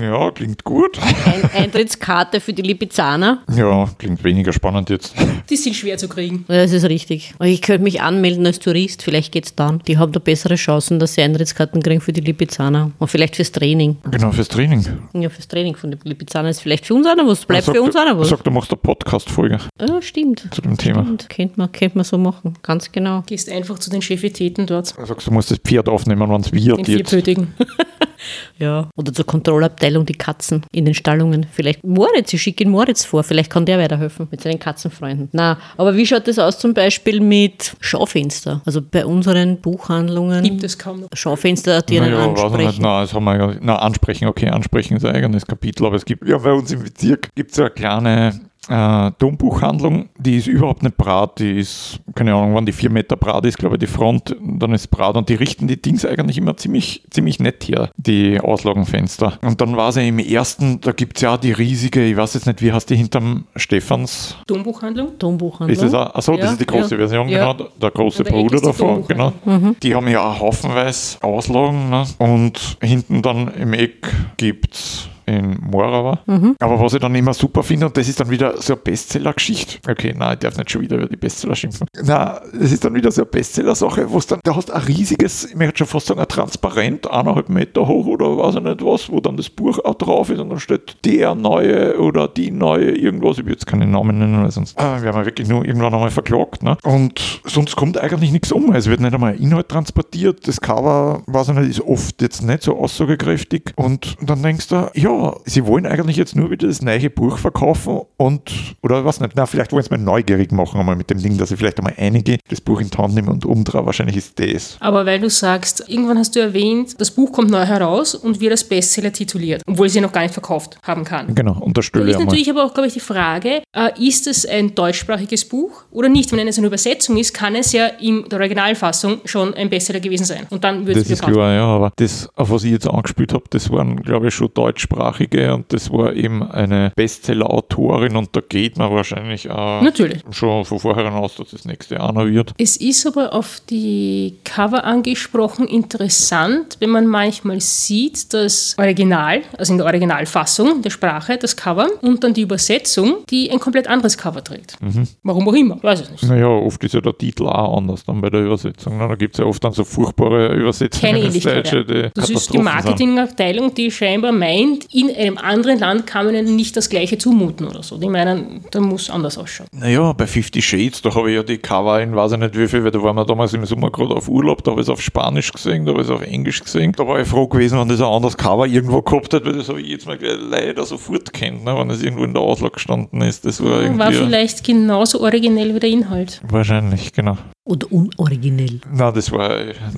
ja 0.00 0.30
klingt 0.30 0.64
gut. 0.64 0.98
ein 1.26 1.50
Eintrittskarte 1.64 2.40
für 2.40 2.52
die 2.52 2.62
Lipizzaner. 2.62 3.42
Ja, 3.56 3.88
klingt 3.98 4.22
weniger 4.24 4.52
spannend 4.52 4.90
jetzt. 4.90 5.14
Die 5.48 5.56
sind 5.56 5.74
schwer 5.76 5.98
zu 5.98 6.08
kriegen. 6.08 6.44
Ja, 6.48 6.56
das 6.62 6.72
ist 6.72 6.84
richtig. 6.84 7.34
Ich 7.42 7.62
könnte 7.62 7.82
mich 7.82 8.00
anmelden 8.02 8.46
als 8.46 8.58
Tourist, 8.58 9.02
vielleicht 9.02 9.32
geht's 9.32 9.54
dann. 9.54 9.80
Die 9.86 9.98
haben 9.98 10.12
da 10.12 10.20
bessere 10.20 10.54
Chancen, 10.56 10.98
dass 10.98 11.14
sie 11.14 11.22
Eintrittskarten 11.22 11.82
kriegen 11.82 12.00
für 12.00 12.12
die 12.12 12.20
Lipizzaner. 12.20 12.92
Und 12.98 13.08
vielleicht 13.08 13.36
fürs 13.36 13.52
Training. 13.52 13.96
Genau, 14.10 14.30
fürs 14.32 14.48
Training. 14.48 14.84
Ja, 15.14 15.28
fürs 15.28 15.48
Training 15.48 15.76
von 15.76 15.90
den 15.90 16.00
Lipizzaner 16.04 16.50
ist 16.50 16.60
vielleicht 16.60 16.86
für 16.86 16.94
uns 16.94 17.06
einer 17.06 17.26
was. 17.26 17.44
Bleibt 17.46 17.64
Sag 17.66 17.74
für 17.74 17.82
uns 17.82 17.94
du- 17.94 18.00
einer 18.00 18.18
was. 18.18 18.28
Sag, 18.28 18.44
du 18.44 18.50
machst 18.50 18.70
eine 18.70 18.78
Podcast-Folge 18.78 19.58
Ja, 19.80 20.02
stimmt. 20.02 20.46
zu 20.52 20.60
dem 20.62 20.76
Thema. 20.76 21.02
Stimmt. 21.04 21.28
Könnte 21.28 21.54
man, 21.56 21.72
könnte 21.72 21.96
man 21.98 22.04
so 22.04 22.18
machen. 22.18 22.54
Ganz 22.62 22.92
genau. 22.92 23.22
Gehst 23.26 23.48
einfach 23.50 23.78
zu 23.78 23.90
den 23.90 24.02
Chefitäten 24.02 24.66
dort, 24.66 24.86
Sagst 24.88 25.26
du, 25.26 25.30
musst 25.30 25.50
das 25.50 25.58
Pferd 25.58 25.88
aufnehmen, 25.88 26.28
wenn 26.28 26.40
es 26.40 26.52
wird 26.52 26.78
den 26.78 26.84
jetzt. 26.98 27.10
vierpötigen. 27.10 27.54
Ja. 28.58 28.90
Oder 28.96 29.12
zur 29.12 29.24
Kontrollabteilung 29.24 30.04
die 30.04 30.14
Katzen 30.14 30.62
in 30.72 30.84
den 30.84 30.92
Stallungen. 30.92 31.46
Vielleicht 31.50 31.82
Moritz, 31.82 32.32
ich 32.32 32.42
schicke 32.42 32.64
ihn 32.64 32.70
Moritz 32.70 33.04
vor. 33.04 33.22
Vielleicht 33.22 33.50
kann 33.50 33.64
der 33.64 33.78
weiterhelfen 33.78 34.28
mit 34.30 34.42
seinen 34.42 34.58
Katzenfreunden. 34.58 35.30
Na, 35.32 35.58
aber 35.78 35.96
wie 35.96 36.04
schaut 36.04 36.28
das 36.28 36.38
aus 36.38 36.58
zum 36.58 36.74
Beispiel 36.74 37.20
mit 37.20 37.74
Schaufenster? 37.80 38.60
Also 38.66 38.82
bei 38.82 39.06
unseren 39.06 39.60
Buchhandlungen. 39.60 40.42
Gibt 40.42 40.62
es 40.62 40.76
kaum 40.78 41.00
noch. 41.00 41.08
Schaufenster, 41.14 41.80
die 41.82 42.00
einen 42.00 42.12
weiß 42.12 42.26
ich 42.26 42.28
nicht. 42.28 42.44
ansprechen. 42.44 42.82
Nein, 42.82 43.02
das 43.02 43.14
haben 43.14 43.24
wir 43.24 43.36
ja, 43.36 43.54
na, 43.60 43.76
ansprechen, 43.76 44.28
okay, 44.28 44.48
ansprechen 44.48 44.96
ist 44.96 45.04
ein 45.04 45.14
eigenes 45.14 45.46
Kapitel, 45.46 45.86
aber 45.86 45.96
es 45.96 46.04
gibt, 46.04 46.28
ja, 46.28 46.38
bei 46.38 46.52
uns 46.52 46.70
im 46.72 46.82
Bezirk 46.82 47.28
gibt 47.34 47.50
es 47.50 47.56
so 47.56 47.62
eine 47.62 47.70
kleine 47.70 48.49
äh, 48.68 49.10
Dombuchhandlung, 49.18 50.08
die 50.18 50.36
ist 50.36 50.46
überhaupt 50.46 50.82
nicht 50.82 50.96
brat, 50.96 51.38
die 51.38 51.58
ist, 51.58 52.00
keine 52.14 52.34
Ahnung, 52.34 52.54
wann 52.54 52.66
die 52.66 52.72
vier 52.72 52.90
Meter 52.90 53.16
brat 53.16 53.44
ist, 53.46 53.58
glaube 53.58 53.76
ich, 53.76 53.80
die 53.80 53.86
Front, 53.86 54.36
dann 54.40 54.72
ist 54.72 54.88
brat 54.88 55.16
und 55.16 55.28
die 55.28 55.34
richten 55.34 55.66
die 55.66 55.80
Dings 55.80 56.04
eigentlich 56.04 56.38
immer 56.38 56.56
ziemlich, 56.56 57.02
ziemlich 57.10 57.40
nett 57.40 57.64
her, 57.68 57.90
die 57.96 58.38
Auslagenfenster. 58.38 59.38
Und 59.42 59.60
dann 59.60 59.76
war 59.76 59.92
sie 59.92 60.06
im 60.08 60.18
ersten, 60.18 60.80
da 60.80 60.92
gibt 60.92 61.16
es 61.16 61.22
ja 61.22 61.34
auch 61.34 61.38
die 61.38 61.52
riesige, 61.52 62.04
ich 62.04 62.16
weiß 62.16 62.34
jetzt 62.34 62.46
nicht, 62.46 62.62
wie 62.62 62.72
heißt 62.72 62.90
die 62.90 62.96
hinterm 62.96 63.44
Stefans, 63.56 64.36
Dombuchhandlung? 64.46 65.18
Dombuchhandlung. 65.18 65.70
ist 65.70 65.82
das 65.82 65.94
auch, 65.94 66.14
achso, 66.14 66.32
das 66.36 66.44
Ja, 66.46 66.52
ist 66.52 66.60
die 66.60 66.66
große 66.66 66.94
ja. 66.94 66.98
Version, 66.98 67.28
Ja. 67.28 67.52
genau, 67.52 67.68
der 67.80 67.90
große 67.90 68.24
der 68.24 68.30
Bruder 68.30 68.60
davon, 68.60 69.06
genau. 69.06 69.30
Dombuchhandlung. 69.30 69.76
Die 69.82 69.94
haben 69.94 70.08
ja 70.08 70.22
auch 70.22 70.40
haufenweise 70.40 71.22
Auslagen 71.22 71.90
ne? 71.90 72.04
und 72.18 72.78
hinten 72.82 73.22
dann 73.22 73.48
im 73.54 73.72
Eck 73.72 74.06
gibt's 74.36 75.09
in 75.30 75.58
Morava. 75.60 76.20
Aber 76.58 76.80
was 76.80 76.94
ich 76.94 77.00
dann 77.00 77.14
immer 77.14 77.34
super 77.34 77.62
finde, 77.62 77.86
und 77.86 77.96
das 77.96 78.08
ist 78.08 78.20
dann 78.20 78.30
wieder 78.30 78.60
so 78.60 78.74
eine 78.74 78.82
Bestseller-Geschichte. 78.82 79.78
Okay, 79.90 80.14
nein, 80.16 80.34
ich 80.34 80.38
darf 80.40 80.56
nicht 80.56 80.70
schon 80.70 80.82
wieder 80.82 80.96
über 80.96 81.06
die 81.06 81.16
Bestseller 81.16 81.54
schimpfen. 81.54 81.86
Na, 82.02 82.40
das 82.52 82.72
ist 82.72 82.84
dann 82.84 82.94
wieder 82.94 83.10
so 83.10 83.22
eine 83.22 83.30
Bestseller-Sache, 83.30 84.10
wo 84.10 84.18
es 84.18 84.26
dann, 84.26 84.40
da 84.44 84.54
hast 84.54 84.68
du 84.68 84.74
ein 84.74 84.82
riesiges, 84.82 85.44
ich 85.50 85.56
möchte 85.56 85.78
schon 85.78 85.86
fast 85.86 86.06
sagen, 86.06 86.20
ein 86.20 86.28
Transparent, 86.28 87.10
eineinhalb 87.10 87.48
Meter 87.48 87.86
hoch 87.86 88.06
oder 88.06 88.36
weiß 88.36 88.56
ich 88.56 88.62
nicht 88.62 88.84
was, 88.84 89.10
wo 89.10 89.20
dann 89.20 89.36
das 89.36 89.50
Buch 89.50 89.78
auch 89.84 89.94
drauf 89.94 90.30
ist 90.30 90.38
und 90.40 90.50
dann 90.50 90.60
steht 90.60 91.04
der 91.04 91.34
neue 91.34 91.98
oder 92.00 92.28
die 92.28 92.50
neue 92.50 92.90
irgendwas. 92.90 93.38
Ich 93.38 93.44
will 93.44 93.52
jetzt 93.52 93.66
keine 93.66 93.86
Namen 93.86 94.18
nennen, 94.18 94.42
weil 94.42 94.50
sonst 94.50 94.78
äh, 94.78 95.02
werden 95.02 95.16
wir 95.16 95.26
wirklich 95.26 95.48
nur 95.48 95.64
irgendwann 95.64 95.94
einmal 95.94 96.10
verklagt. 96.10 96.62
Ne? 96.62 96.76
Und 96.84 97.40
sonst 97.44 97.76
kommt 97.76 97.98
eigentlich 97.98 98.32
nichts 98.32 98.52
um. 98.52 98.72
Es 98.74 98.86
wird 98.86 99.00
nicht 99.00 99.14
einmal 99.14 99.36
Inhalt 99.36 99.68
transportiert. 99.68 100.46
Das 100.46 100.60
Cover, 100.60 101.22
weiß 101.26 101.48
ich 101.50 101.54
nicht, 101.54 101.70
ist 101.70 101.80
oft 101.80 102.20
jetzt 102.22 102.42
nicht 102.42 102.62
so 102.62 102.78
aussagekräftig. 102.78 103.72
Und 103.76 104.16
dann 104.20 104.42
denkst 104.42 104.68
du, 104.68 104.90
ja, 104.94 105.10
sie 105.44 105.66
wollen 105.66 105.86
eigentlich 105.86 106.16
jetzt 106.16 106.36
nur 106.36 106.50
wieder 106.50 106.66
das 106.68 106.82
neue 106.82 107.10
Buch 107.10 107.38
verkaufen 107.38 108.00
und, 108.16 108.42
oder 108.82 109.04
was 109.04 109.20
nicht, 109.20 109.32
na, 109.34 109.46
vielleicht 109.46 109.72
wollen 109.72 109.82
sie 109.82 109.90
mal 109.90 109.98
neugierig 109.98 110.52
machen 110.52 110.80
einmal 110.80 110.96
mit 110.96 111.10
dem 111.10 111.18
Ding, 111.22 111.36
dass 111.38 111.48
sie 111.50 111.56
vielleicht 111.56 111.78
einmal 111.78 111.94
einige 111.96 112.38
das 112.48 112.60
Buch 112.60 112.80
in 112.80 112.90
die 112.90 112.96
Hand 112.98 113.14
nehmen 113.14 113.28
und 113.28 113.44
umdrehen. 113.44 113.86
Wahrscheinlich 113.86 114.16
ist 114.16 114.38
das. 114.38 114.76
Aber 114.80 115.06
weil 115.06 115.20
du 115.20 115.30
sagst, 115.30 115.84
irgendwann 115.88 116.18
hast 116.18 116.34
du 116.36 116.40
erwähnt, 116.40 117.00
das 117.00 117.10
Buch 117.10 117.32
kommt 117.32 117.50
neu 117.50 117.64
heraus 117.64 118.14
und 118.14 118.40
wird 118.40 118.52
als 118.52 118.64
Bestseller 118.64 119.12
tituliert, 119.12 119.62
obwohl 119.66 119.88
sie 119.88 120.00
noch 120.00 120.12
gar 120.12 120.22
nicht 120.22 120.34
verkauft 120.34 120.78
haben 120.82 121.04
kann. 121.04 121.34
Genau, 121.34 121.54
Da 121.54 121.60
unterstelle 121.60 122.04
ist 122.04 122.10
ich 122.10 122.16
einmal. 122.16 122.26
natürlich 122.26 122.50
aber 122.50 122.64
auch, 122.64 122.74
glaube 122.74 122.86
ich, 122.88 122.94
die 122.94 123.00
Frage, 123.00 123.62
äh, 123.76 123.90
ist 123.98 124.26
es 124.26 124.46
ein 124.46 124.74
deutschsprachiges 124.74 125.44
Buch 125.44 125.84
oder 125.90 126.08
nicht? 126.08 126.30
Wenn 126.32 126.46
es 126.48 126.58
eine 126.58 126.66
Übersetzung 126.66 127.16
ist, 127.16 127.34
kann 127.34 127.54
es 127.54 127.72
ja 127.72 127.86
in 127.86 128.24
der 128.28 128.38
Originalfassung 128.38 129.20
schon 129.24 129.54
ein 129.54 129.68
Bestseller 129.70 130.00
gewesen 130.00 130.24
sein. 130.24 130.46
Und 130.50 130.64
dann 130.64 130.86
würde 130.86 131.00
es 131.00 131.08
Das 131.08 131.20
ist 131.20 131.22
klar, 131.26 131.52
ja, 131.52 131.64
aber 131.64 131.92
das, 131.96 132.28
auf 132.36 132.50
was 132.50 132.64
ich 132.64 132.70
jetzt 132.72 132.88
angespielt 132.88 133.32
habe, 133.32 133.44
das 133.50 133.70
waren, 133.70 133.96
glaube 134.02 134.28
ich, 134.28 134.34
schon 134.34 134.48
deutschsprachige 134.54 135.09
und 135.18 135.72
das 135.72 135.90
war 135.92 136.14
eben 136.14 136.42
eine 136.42 136.92
Bestseller-Autorin 136.96 138.16
und 138.16 138.34
da 138.34 138.40
geht 138.46 138.78
man 138.78 138.92
wahrscheinlich 138.92 139.50
auch 139.50 139.82
Natürlich. 139.82 140.22
schon 140.30 140.64
von 140.64 140.78
vornherein 140.78 141.12
aus, 141.12 141.36
dass 141.36 141.50
das 141.50 141.64
nächste 141.64 141.96
noch 141.96 142.26
wird. 142.26 142.52
Es 142.58 142.76
ist 142.76 143.06
aber 143.06 143.32
auf 143.32 143.60
die 143.68 144.36
Cover 144.44 144.84
angesprochen 144.84 145.66
interessant, 145.66 146.76
wenn 146.80 146.90
man 146.90 147.06
manchmal 147.06 147.60
sieht, 147.60 148.32
das 148.32 148.74
Original, 148.78 149.42
also 149.58 149.72
in 149.72 149.78
der 149.78 149.86
Originalfassung 149.86 150.82
der 150.82 150.90
Sprache, 150.90 151.36
das 151.36 151.56
Cover 151.56 151.88
und 152.02 152.24
dann 152.24 152.34
die 152.34 152.42
Übersetzung, 152.42 153.18
die 153.30 153.50
ein 153.50 153.58
komplett 153.58 153.88
anderes 153.88 154.16
Cover 154.16 154.42
trägt. 154.42 154.76
Warum 155.22 155.48
auch 155.48 155.54
immer, 155.54 155.82
weiß 155.82 156.02
ich 156.02 156.10
nicht. 156.10 156.24
Naja, 156.24 156.48
oft 156.48 156.82
ist 156.84 156.94
ja 156.94 157.00
der 157.00 157.16
Titel 157.16 157.46
auch 157.46 157.78
anders 157.78 158.04
dann 158.04 158.20
bei 158.20 158.30
der 158.30 158.42
Übersetzung. 158.44 158.98
ne? 158.98 159.08
Da 159.08 159.14
gibt 159.14 159.34
es 159.34 159.38
ja 159.38 159.44
oft 159.44 159.62
dann 159.62 159.72
so 159.72 159.84
furchtbare 159.84 160.54
Übersetzungen 160.54 161.14
Keine 161.14 161.24
Ähnlichkeit. 161.26 161.70
Das 162.14 162.30
ist 162.30 162.52
die. 162.52 162.58
Marketingabteilung, 162.58 163.74
die 163.74 163.90
scheinbar 163.90 164.32
meint, 164.32 164.86
in 165.08 165.16
einem 165.16 165.38
anderen 165.38 165.78
Land 165.78 166.06
kann 166.06 166.26
man 166.26 166.34
ihnen 166.34 166.56
nicht 166.56 166.76
das 166.76 166.88
Gleiche 166.90 167.18
zumuten 167.18 167.66
oder 167.66 167.82
so. 167.82 167.96
Die 167.96 168.08
meinen, 168.08 168.64
da 168.70 168.80
muss 168.80 169.10
anders 169.10 169.38
ausschauen. 169.38 169.68
Naja, 169.72 170.12
bei 170.12 170.26
Fifty 170.26 170.60
Shades, 170.60 171.02
da 171.02 171.14
habe 171.14 171.30
ich 171.30 171.36
ja 171.36 171.42
die 171.42 171.58
Cover 171.58 172.00
in 172.00 172.14
weiß 172.14 172.32
ich 172.32 172.38
nicht 172.38 172.58
wie 172.58 172.68
viel, 172.68 172.84
weil 172.84 172.90
da 172.90 173.02
waren 173.02 173.16
wir 173.16 173.24
damals 173.24 173.52
im 173.54 173.64
Sommer 173.64 173.90
gerade 173.90 174.14
auf 174.14 174.28
Urlaub, 174.28 174.62
da 174.64 174.72
habe 174.72 174.80
ich 174.80 174.86
es 174.86 174.90
auf 174.90 175.00
Spanisch 175.00 175.52
gesehen, 175.52 175.84
da 175.86 175.92
habe 175.92 176.02
ich 176.02 176.08
es 176.08 176.12
auf 176.12 176.22
Englisch 176.22 176.62
gesehen. 176.62 176.92
Da 176.96 177.06
war 177.06 177.20
ich 177.20 177.28
froh 177.28 177.46
gewesen, 177.46 177.78
wenn 177.78 177.88
das 177.88 178.00
ein 178.00 178.06
anderes 178.06 178.36
Cover 178.36 178.66
irgendwo 178.66 179.02
gehabt 179.02 179.32
hat, 179.34 179.44
weil 179.44 179.54
das 179.54 179.68
habe 179.68 179.80
ich 179.80 179.88
jetzt 179.88 180.06
mal 180.06 180.18
leider 180.20 180.84
sofort 180.84 181.32
kennt, 181.32 181.64
ne, 181.64 181.76
wenn 181.76 181.90
es 181.90 182.02
irgendwo 182.02 182.24
in 182.24 182.34
der 182.34 182.42
Auslage 182.42 182.74
gestanden 182.74 183.22
ist. 183.22 183.44
Das 183.44 183.62
war, 183.62 183.82
irgendwie 183.82 183.98
war 183.98 184.12
vielleicht 184.12 184.64
genauso 184.64 185.20
originell 185.20 185.74
wie 185.74 185.80
der 185.80 185.90
Inhalt. 185.90 186.40
Wahrscheinlich, 186.48 187.12
genau. 187.12 187.36
Oder 187.70 187.86
unoriginell. 187.92 188.80
Nein, 188.92 189.14
das 189.14 189.30
war, 189.30 189.48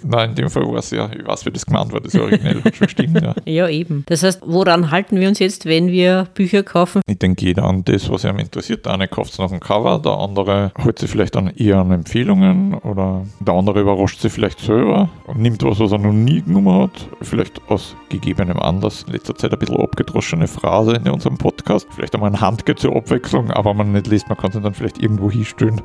nein, 0.02 0.30
in 0.30 0.36
dem 0.36 0.50
Fall 0.50 0.64
war 0.64 0.74
es 0.74 0.90
ja, 0.90 1.08
ich 1.10 1.26
weiß, 1.26 1.46
wie 1.46 1.50
das 1.50 1.64
gemeint 1.64 1.90
war, 1.90 2.02
das 2.02 2.14
originell 2.14 2.62
hat 2.62 2.76
schon 2.76 2.88
stimmt, 2.90 3.22
ja. 3.22 3.34
Ja, 3.46 3.66
eben. 3.66 4.04
Das 4.08 4.22
heißt, 4.22 4.42
woran 4.44 4.90
halten 4.90 5.18
wir 5.18 5.26
uns 5.26 5.38
jetzt, 5.38 5.64
wenn 5.64 5.88
wir 5.88 6.26
Bücher 6.34 6.62
kaufen? 6.64 7.00
Ich 7.06 7.18
denke, 7.18 7.46
jeder 7.46 7.64
an 7.64 7.82
das, 7.82 8.10
was 8.10 8.24
ihm 8.24 8.38
interessiert. 8.38 8.84
Der 8.84 8.92
eine 8.92 9.08
kauft 9.08 9.32
es 9.32 9.38
nach 9.38 9.48
dem 9.48 9.60
Cover, 9.60 9.98
der 10.00 10.12
andere 10.12 10.72
holt 10.84 10.98
sich 10.98 11.10
vielleicht 11.10 11.34
dann 11.34 11.48
eher 11.48 11.78
an 11.78 11.92
Empfehlungen 11.92 12.74
oder 12.74 13.24
der 13.40 13.54
andere 13.54 13.80
überrascht 13.80 14.20
sich 14.20 14.32
vielleicht 14.32 14.60
selber 14.60 15.08
und 15.26 15.40
nimmt 15.40 15.62
was, 15.62 15.80
was 15.80 15.92
er 15.92 15.98
noch 15.98 16.12
nie 16.12 16.42
genommen 16.42 16.82
hat. 16.82 17.08
Vielleicht 17.22 17.58
aus 17.68 17.96
gegebenem 18.10 18.58
Anlass. 18.58 19.04
In 19.06 19.14
letzter 19.14 19.34
Zeit 19.34 19.50
ein 19.50 19.58
bisschen 19.58 19.80
abgedroschene 19.80 20.46
Phrase 20.46 20.92
in 20.96 21.08
unserem 21.08 21.38
Podcast. 21.38 21.86
Vielleicht 21.94 22.14
einmal 22.14 22.30
ein 22.30 22.40
Handgeld 22.42 22.80
zur 22.80 22.94
Abwechslung, 22.94 23.50
aber 23.50 23.72
man 23.72 23.92
nicht 23.92 24.08
liest, 24.08 24.28
man 24.28 24.36
kann 24.36 24.50
es 24.52 24.60
dann 24.60 24.74
vielleicht 24.74 25.02
irgendwo 25.02 25.30
hinstellen. 25.30 25.80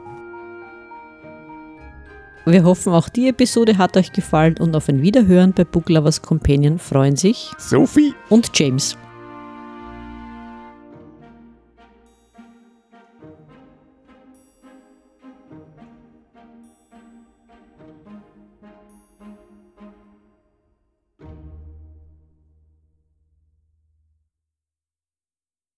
Wir 2.47 2.63
hoffen, 2.63 2.93
auch 2.93 3.09
die 3.09 3.27
Episode 3.27 3.77
hat 3.77 3.97
euch 3.97 4.13
gefallen 4.13 4.55
und 4.57 4.73
auf 4.73 4.87
ein 4.87 5.01
Wiederhören 5.01 5.51
bei 5.51 5.65
Book 5.65 5.89
Lovers 5.89 6.21
Companion 6.21 6.79
freuen 6.79 7.17
sich 7.17 7.51
Sophie 7.57 8.13
und 8.29 8.57
James. 8.57 8.97